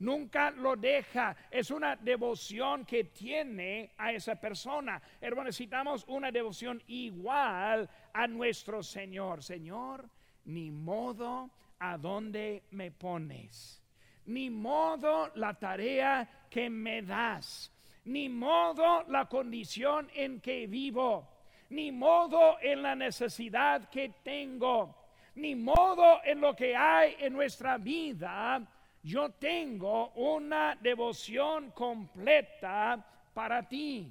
Nunca 0.00 0.50
lo 0.50 0.76
deja. 0.76 1.34
Es 1.50 1.70
una 1.70 1.96
devoción 1.96 2.84
que 2.84 3.04
tiene 3.04 3.94
a 3.96 4.12
esa 4.12 4.38
persona. 4.38 5.00
Hermano, 5.22 5.46
necesitamos 5.46 6.04
una 6.06 6.30
devoción 6.30 6.82
igual 6.86 7.88
a 8.12 8.26
nuestro 8.26 8.82
Señor. 8.82 9.42
Señor, 9.42 10.06
ni 10.44 10.70
modo 10.70 11.50
a 11.78 11.96
dónde 11.96 12.64
me 12.72 12.90
pones. 12.90 13.83
Ni 14.26 14.50
modo 14.50 15.30
la 15.34 15.54
tarea 15.54 16.46
que 16.50 16.70
me 16.70 17.02
das. 17.02 17.70
Ni 18.04 18.28
modo 18.28 19.04
la 19.08 19.26
condición 19.26 20.08
en 20.14 20.40
que 20.40 20.66
vivo. 20.66 21.28
Ni 21.70 21.90
modo 21.90 22.58
en 22.60 22.82
la 22.82 22.94
necesidad 22.94 23.88
que 23.88 24.10
tengo. 24.22 24.94
Ni 25.36 25.54
modo 25.54 26.20
en 26.24 26.40
lo 26.40 26.54
que 26.54 26.76
hay 26.76 27.16
en 27.18 27.32
nuestra 27.32 27.78
vida 27.78 28.66
yo 29.04 29.28
tengo 29.32 30.12
una 30.14 30.78
devoción 30.80 31.72
completa 31.72 33.04
para 33.34 33.68
ti. 33.68 34.10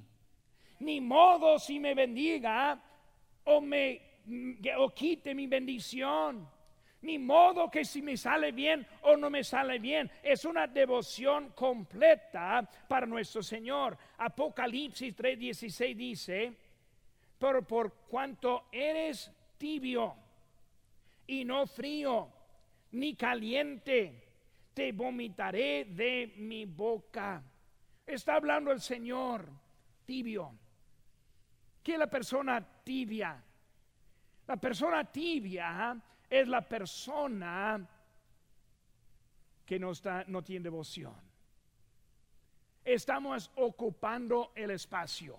Ni 0.78 1.00
modo 1.00 1.58
si 1.58 1.80
me 1.80 1.94
bendiga 1.94 2.80
o 3.42 3.60
me 3.60 4.00
o 4.78 4.88
quite 4.90 5.34
mi 5.34 5.48
bendición. 5.48 6.48
Ni 7.04 7.18
modo 7.18 7.70
que 7.70 7.84
si 7.84 8.00
me 8.00 8.16
sale 8.16 8.50
bien 8.50 8.86
o 9.02 9.14
no 9.14 9.28
me 9.28 9.44
sale 9.44 9.78
bien. 9.78 10.10
Es 10.22 10.46
una 10.46 10.66
devoción 10.66 11.50
completa 11.50 12.66
para 12.88 13.04
nuestro 13.04 13.42
Señor. 13.42 13.98
Apocalipsis 14.16 15.14
3:16 15.14 15.94
dice, 15.94 16.56
pero 17.38 17.60
por 17.66 17.92
cuanto 18.08 18.68
eres 18.72 19.30
tibio 19.58 20.16
y 21.26 21.44
no 21.44 21.66
frío 21.66 22.32
ni 22.92 23.14
caliente, 23.14 24.24
te 24.72 24.92
vomitaré 24.92 25.84
de 25.84 26.32
mi 26.38 26.64
boca. 26.64 27.42
Está 28.06 28.36
hablando 28.36 28.72
el 28.72 28.80
Señor 28.80 29.46
tibio. 30.06 30.54
¿Qué 31.82 31.92
es 31.92 31.98
la 31.98 32.06
persona 32.06 32.66
tibia? 32.82 33.44
La 34.46 34.56
persona 34.56 35.04
tibia 35.04 36.00
es 36.30 36.48
la 36.48 36.62
persona 36.62 37.86
que 39.64 39.78
no, 39.78 39.92
está, 39.92 40.24
no 40.26 40.42
tiene 40.42 40.64
devoción. 40.64 41.14
Estamos 42.84 43.50
ocupando 43.56 44.52
el 44.54 44.70
espacio. 44.70 45.38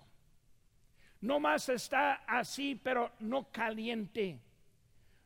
No 1.20 1.40
más 1.40 1.68
está 1.68 2.24
así, 2.26 2.74
pero 2.74 3.12
no 3.20 3.50
caliente. 3.50 4.40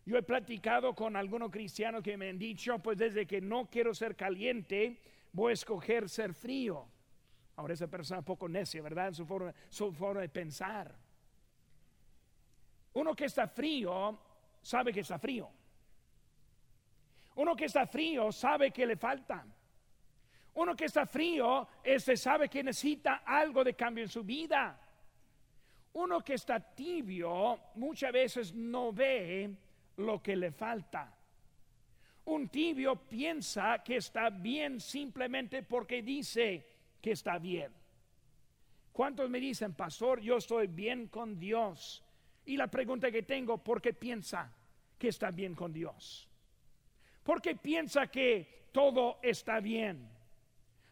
Yo 0.04 0.16
he 0.16 0.22
platicado 0.22 0.94
con 0.94 1.16
algunos 1.16 1.50
cristianos 1.50 2.02
que 2.02 2.16
me 2.16 2.30
han 2.30 2.38
dicho, 2.38 2.78
pues 2.78 2.98
desde 2.98 3.26
que 3.26 3.40
no 3.40 3.68
quiero 3.70 3.94
ser 3.94 4.16
caliente, 4.16 5.00
voy 5.32 5.50
a 5.50 5.54
escoger 5.54 6.08
ser 6.08 6.34
frío. 6.34 6.86
Ahora 7.56 7.74
esa 7.74 7.86
persona 7.86 8.20
es 8.20 8.26
poco 8.26 8.48
necia, 8.48 8.82
¿verdad? 8.82 9.08
En 9.08 9.14
su 9.14 9.26
forma, 9.26 9.54
su 9.68 9.92
forma 9.92 10.22
de 10.22 10.28
pensar. 10.28 10.94
Uno 12.92 13.14
que 13.14 13.26
está 13.26 13.46
frío 13.46 14.18
sabe 14.62 14.92
que 14.92 15.00
está 15.00 15.18
frío. 15.18 15.50
Uno 17.36 17.56
que 17.56 17.66
está 17.66 17.86
frío 17.86 18.32
sabe 18.32 18.70
que 18.70 18.86
le 18.86 18.96
falta. 18.96 19.46
Uno 20.54 20.74
que 20.74 20.86
está 20.86 21.06
frío 21.06 21.68
este 21.82 22.16
sabe 22.16 22.48
que 22.48 22.62
necesita 22.62 23.22
algo 23.24 23.64
de 23.64 23.74
cambio 23.74 24.04
en 24.04 24.10
su 24.10 24.24
vida. 24.24 24.78
Uno 25.92 26.22
que 26.22 26.34
está 26.34 26.60
tibio 26.60 27.58
muchas 27.74 28.12
veces 28.12 28.54
no 28.54 28.92
ve 28.92 29.50
lo 29.96 30.22
que 30.22 30.36
le 30.36 30.52
falta. 30.52 31.16
Un 32.26 32.48
tibio 32.48 32.96
piensa 32.96 33.82
que 33.82 33.96
está 33.96 34.30
bien 34.30 34.80
simplemente 34.80 35.62
porque 35.62 36.02
dice 36.02 36.66
que 37.00 37.12
está 37.12 37.38
bien. 37.38 37.72
¿Cuántos 38.92 39.30
me 39.30 39.40
dicen, 39.40 39.74
pastor, 39.74 40.20
yo 40.20 40.36
estoy 40.36 40.66
bien 40.66 41.08
con 41.08 41.38
Dios? 41.38 42.04
Y 42.46 42.56
la 42.56 42.68
pregunta 42.68 43.10
que 43.10 43.22
tengo, 43.22 43.58
¿por 43.58 43.80
qué 43.80 43.92
piensa 43.92 44.52
que 44.98 45.08
está 45.08 45.30
bien 45.30 45.54
con 45.54 45.72
Dios? 45.72 46.28
¿Por 47.22 47.40
qué 47.40 47.56
piensa 47.56 48.06
que 48.08 48.68
todo 48.72 49.18
está 49.22 49.60
bien? 49.60 50.08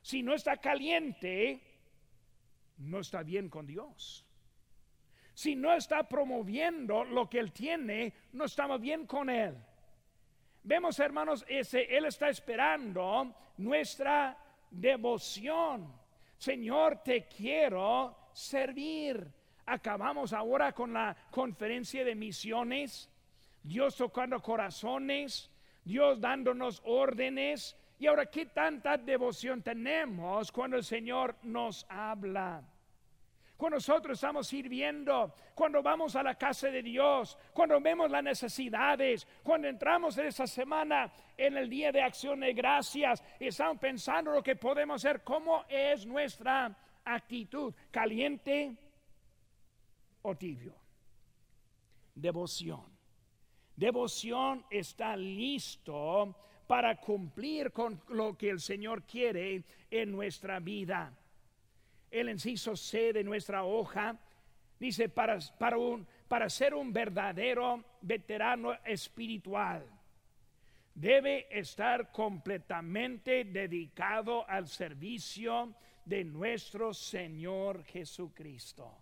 Si 0.03 0.23
no 0.23 0.35
está 0.35 0.57
caliente, 0.59 1.61
no 2.79 3.01
está 3.01 3.23
bien 3.23 3.49
con 3.49 3.67
Dios 3.67 4.25
si 5.39 5.55
no 5.55 5.73
está 5.73 6.03
promoviendo 6.03 7.05
lo 7.05 7.31
que 7.31 7.39
Él 7.39 7.53
tiene, 7.53 8.13
no 8.33 8.47
estamos 8.47 8.81
bien 8.81 9.07
con 9.07 9.31
Él. 9.31 9.57
Vemos, 10.65 10.99
hermanos, 10.99 11.45
ese, 11.47 11.85
Él 11.97 12.07
está 12.07 12.29
esperando 12.29 13.33
nuestra 13.59 14.37
devoción. 14.69 15.95
Señor, 16.37 17.05
te 17.05 17.29
quiero 17.29 18.31
servir. 18.33 19.33
Acabamos 19.71 20.33
ahora 20.33 20.73
con 20.73 20.95
la 20.95 21.15
conferencia 21.31 22.05
de 22.05 22.15
misiones. 22.15 23.11
Dios 23.63 23.97
tocando 23.97 24.41
corazones, 24.41 25.51
Dios 25.85 26.21
dándonos 26.21 26.81
órdenes. 26.85 27.77
Y 27.99 28.07
ahora, 28.07 28.27
¿qué 28.27 28.47
tanta 28.47 28.97
devoción 28.97 29.63
tenemos 29.63 30.51
cuando 30.53 30.79
el 30.79 30.85
Señor 30.85 31.37
nos 31.43 31.85
habla? 31.89 32.63
cuando 33.59 33.79
nosotros 33.79 34.17
estamos 34.17 34.47
sirviendo, 34.47 35.35
cuando 35.53 35.83
vamos 35.83 36.15
a 36.15 36.23
la 36.23 36.37
casa 36.37 36.69
de 36.69 36.81
Dios, 36.81 37.37
cuando 37.53 37.81
vemos 37.81 38.09
las 38.09 38.23
necesidades, 38.23 39.27
cuando 39.43 39.67
entramos 39.67 40.17
en 40.17 40.27
esa 40.27 40.47
semana 40.47 41.11
en 41.37 41.57
el 41.57 41.69
día 41.69 41.91
de 41.91 42.01
acción 42.01 42.39
de 42.39 42.53
gracias 42.53 43.21
estamos 43.41 43.79
pensando 43.79 44.31
lo 44.31 44.45
que 44.45 44.55
podemos 44.55 45.05
hacer, 45.05 45.25
cómo 45.25 45.65
es 45.69 46.07
nuestra 46.07 46.73
actitud, 47.05 47.75
caliente 47.91 48.77
o 50.23 50.37
tibio. 50.37 50.75
Devoción. 52.15 52.85
Devoción 53.77 54.65
está 54.71 55.17
listo 55.17 56.35
para 56.67 57.01
cumplir 57.01 57.73
con 57.73 58.03
lo 58.09 58.37
que 58.37 58.51
el 58.51 58.61
Señor 58.61 59.05
quiere 59.05 59.65
en 59.91 60.13
nuestra 60.13 60.59
vida 60.59 61.17
el 62.11 62.29
inciso 62.29 62.77
C 62.77 63.13
de 63.13 63.25
nuestra 63.25 63.65
hoja, 63.65 64.19
dice, 64.79 65.09
para, 65.09 65.39
para, 65.59 65.79
un, 65.79 66.07
para 66.27 66.49
ser 66.49 66.75
un 66.75 66.93
verdadero 66.93 67.85
veterano 68.01 68.75
espiritual, 68.85 69.85
debe 70.95 71.47
estar 71.51 72.11
completamente 72.11 73.45
dedicado 73.45 74.49
al 74.49 74.67
servicio 74.69 75.75
de 76.05 76.25
nuestro 76.25 76.95
Señor 76.95 77.85
Jesucristo. 77.85 78.97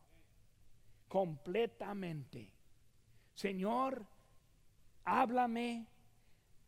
Completamente. 1.16 2.46
Señor, 3.32 4.04
háblame, 5.06 5.86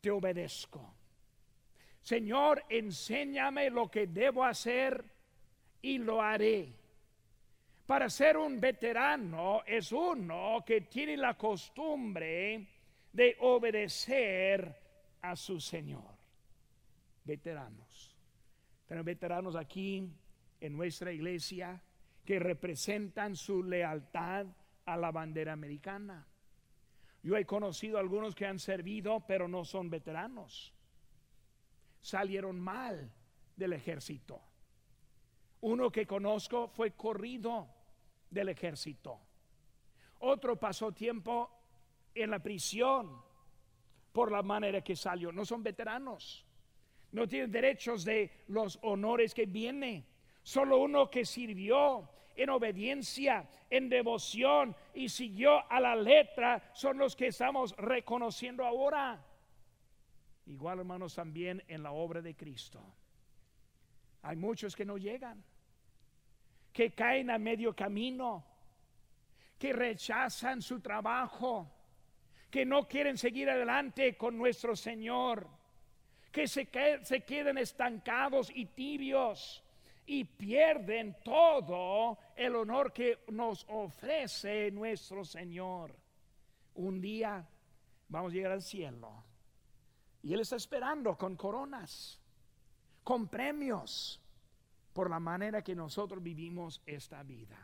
te 0.01 0.11
obedezco. 0.11 0.95
Señor, 2.01 2.65
enséñame 2.71 3.69
lo 3.69 3.91
que 3.91 4.07
debo 4.07 4.43
hacer 4.43 5.05
y 5.83 5.99
lo 5.99 6.23
haré. 6.23 6.73
Para 7.85 8.09
ser 8.09 8.39
un 8.39 8.59
veterano 8.59 9.65
es 9.67 9.93
uno 9.93 10.65
que 10.67 10.81
tiene 10.81 11.19
la 11.19 11.37
costumbre 11.37 12.67
de 13.13 13.37
obedecer 13.41 14.75
a 15.21 15.37
su 15.37 15.61
Señor. 15.61 16.17
Veteranos. 17.23 18.17
Tenemos 18.87 19.05
veteranos 19.05 19.57
aquí 19.57 20.11
en 20.59 20.75
nuestra 20.75 21.13
iglesia 21.13 21.83
que 22.29 22.39
representan 22.39 23.37
su 23.37 23.63
lealtad 23.63 24.45
a 24.85 24.99
la 24.99 25.11
bandera 25.11 25.55
americana. 25.55 26.29
Yo 27.23 27.39
he 27.39 27.47
conocido 27.47 27.99
algunos 27.99 28.35
que 28.35 28.45
han 28.45 28.59
servido, 28.59 29.25
pero 29.27 29.49
no 29.49 29.65
son 29.65 29.89
veteranos. 29.89 30.75
Salieron 32.03 32.61
mal 32.61 33.11
del 33.57 33.73
ejército. 33.73 34.43
Uno 35.63 35.91
que 35.91 36.07
conozco 36.07 36.69
fue 36.69 36.91
corrido 36.91 37.67
del 38.29 38.51
ejército. 38.51 39.19
Otro 40.19 40.61
pasó 40.61 40.93
tiempo 40.93 41.51
en 42.15 42.31
la 42.31 42.41
prisión 42.41 43.23
por 44.13 44.31
la 44.31 44.43
manera 44.43 44.85
que 44.85 44.97
salió. 44.97 45.33
No 45.33 45.47
son 45.47 45.63
veteranos. 45.63 46.45
No 47.11 47.27
tienen 47.27 47.51
derechos 47.51 48.05
de 48.05 48.45
los 48.49 48.79
honores 48.83 49.33
que 49.33 49.47
vienen. 49.47 50.07
Solo 50.43 50.77
uno 50.77 51.09
que 51.09 51.25
sirvió 51.25 52.18
en 52.39 52.51
obediencia, 52.51 53.49
en 53.69 53.89
devoción 53.89 54.75
y 54.95 55.09
siguió 55.09 55.71
a 55.71 55.81
la 55.81 55.97
letra 55.97 56.71
son 56.73 56.97
los 56.97 57.17
que 57.17 57.27
estamos 57.27 57.77
reconociendo 57.77 58.65
ahora. 58.65 59.21
Igual 60.47 60.79
hermanos 60.79 61.17
también 61.17 61.63
en 61.67 61.83
la 61.83 61.91
obra 61.91 62.23
de 62.23 62.37
Cristo. 62.37 62.81
Hay 64.23 64.37
muchos 64.37 64.77
que 64.77 64.85
no 64.85 64.97
llegan, 64.97 65.45
que 66.73 66.93
caen 66.93 67.29
a 67.31 67.39
medio 67.39 67.75
camino, 67.75 68.45
que 69.59 69.73
rechazan 69.73 70.63
su 70.63 70.81
trabajo, 70.81 71.69
que 72.49 72.65
no 72.65 72.87
quieren 72.87 73.19
seguir 73.19 73.51
adelante 73.51 74.17
con 74.17 74.39
nuestro 74.39 74.77
Señor, 74.77 75.49
que 76.31 76.47
se, 76.47 76.69
se 77.03 77.21
quedan 77.23 77.59
estancados 77.59 78.53
y 78.55 78.67
tibios 78.67 79.65
y 80.09 80.25
pierden 80.25 81.19
todo 81.23 82.19
el 82.35 82.57
honor 82.57 82.95
que 82.95 83.25
nos 83.29 83.67
ofrece 83.69 84.71
nuestro 84.71 85.23
Señor. 85.23 85.95
Un 86.77 86.99
día 86.99 87.47
vamos 88.09 88.33
a 88.33 88.35
llegar 88.35 88.53
al 88.53 88.63
cielo 88.63 89.23
y 90.23 90.33
Él 90.33 90.41
está 90.41 90.57
esperando 90.57 91.17
con 91.19 91.37
coronas, 91.37 92.19
con 93.05 93.29
premios, 93.29 94.19
por 94.95 95.11
la 95.11 95.21
manera 95.21 95.63
que 95.63 95.75
nosotros 95.75 96.23
vivimos 96.23 96.81
esta 96.87 97.23
vida. 97.23 97.59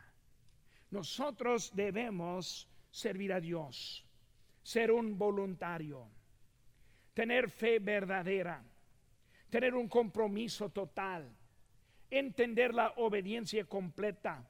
Nosotros 0.91 1.71
debemos 1.73 2.69
servir 2.91 3.33
a 3.33 3.41
Dios, 3.41 4.05
ser 4.61 4.91
un 4.91 5.17
voluntario, 5.17 6.07
tener 7.15 7.49
fe 7.49 7.79
verdadera, 7.79 8.63
tener 9.49 9.73
un 9.73 9.89
compromiso 9.89 10.69
total 10.69 11.35
entender 12.17 12.73
la 12.73 12.93
obediencia 12.97 13.65
completa, 13.65 14.43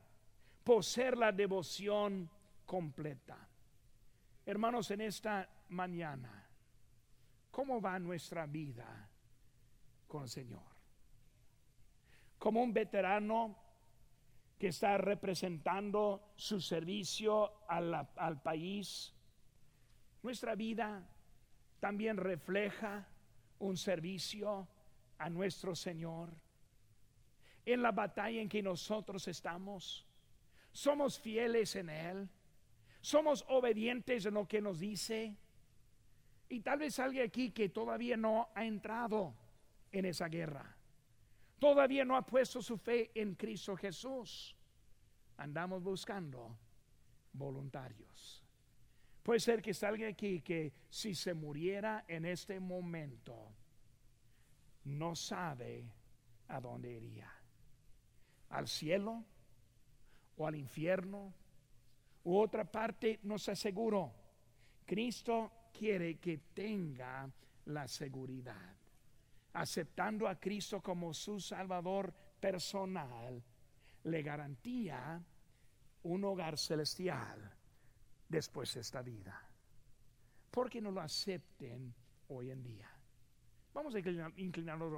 poseer 0.64 1.18
la 1.18 1.32
devoción 1.32 2.30
completa. 2.66 3.38
Hermanos, 4.46 4.92
en 4.92 5.02
esta 5.02 5.50
mañana, 5.70 6.48
¿cómo 7.52 7.82
va 7.82 7.98
nuestra 8.00 8.46
vida 8.46 9.10
con 10.08 10.24
el 10.24 10.30
Señor? 10.30 10.64
Como 12.38 12.62
un 12.62 12.74
veterano 12.74 13.58
que 14.60 14.68
está 14.68 14.98
representando 14.98 16.34
su 16.36 16.62
servicio 16.62 17.68
al 17.68 18.42
país, 18.42 19.14
nuestra 20.22 20.56
vida 20.56 21.08
también 21.80 22.18
refleja 22.18 23.08
un 23.60 23.78
servicio 23.78 24.68
a 25.18 25.30
nuestro 25.30 25.76
Señor 25.76 26.45
en 27.66 27.82
la 27.82 27.92
batalla 27.92 28.42
en 28.42 28.50
que 28.50 28.62
nosotros 28.62 29.28
estamos? 29.28 30.06
¿Somos 30.72 31.20
fieles 31.20 31.76
en 31.76 31.90
Él? 31.90 32.30
¿Somos 33.02 33.46
obedientes 33.48 34.26
en 34.26 34.34
lo 34.34 34.48
que 34.48 34.62
nos 34.62 34.80
dice? 34.80 35.36
Y 36.50 36.60
tal 36.60 36.80
vez 36.80 37.00
alguien 37.00 37.26
aquí 37.26 37.52
que 37.52 37.70
todavía 37.70 38.18
no 38.18 38.50
ha 38.54 38.66
entrado 38.66 39.34
en 39.92 40.06
esa 40.06 40.28
guerra. 40.28 40.76
Todavía 41.60 42.06
no 42.06 42.16
ha 42.16 42.26
puesto 42.26 42.62
su 42.62 42.78
fe 42.78 43.12
en 43.16 43.36
Cristo 43.36 43.76
Jesús. 43.76 44.56
Andamos 45.38 45.82
buscando 45.82 46.58
voluntarios. 47.34 48.44
Puede 49.24 49.40
ser 49.40 49.62
que 49.62 49.74
salga 49.74 50.08
aquí 50.08 50.42
que 50.42 50.72
si 50.90 51.16
se 51.16 51.34
muriera 51.34 52.06
en 52.08 52.26
este 52.26 52.60
momento, 52.60 53.52
no 54.84 55.16
sabe 55.16 55.90
a 56.50 56.60
dónde 56.60 56.92
iría 56.92 57.32
al 58.50 58.68
cielo 58.68 59.24
o 60.38 60.48
al 60.48 60.56
infierno 60.56 61.34
u 62.24 62.38
otra 62.38 62.70
parte, 62.70 63.20
no 63.24 63.38
se 63.38 63.52
aseguró. 63.52 64.12
Cristo 64.86 65.70
quiere 65.72 66.18
que 66.18 66.38
tenga 66.54 67.30
la 67.66 67.88
seguridad. 67.88 68.76
Aceptando 69.54 70.28
a 70.28 70.40
Cristo 70.40 70.82
como 70.82 71.14
su 71.14 71.40
Salvador 71.40 72.14
personal, 72.40 73.42
le 74.04 74.22
garantía 74.22 75.24
un 76.04 76.24
hogar 76.24 76.58
celestial 76.58 77.52
después 78.28 78.74
de 78.74 78.82
esta 78.82 79.02
vida. 79.02 79.42
Porque 80.52 80.82
no 80.82 80.92
lo 80.92 81.02
acepten 81.02 81.94
hoy 82.30 82.52
en 82.52 82.64
día. 82.64 82.90
Vamos 83.74 83.94
a 83.96 84.00
inclinar, 84.00 84.78
los 84.78 84.92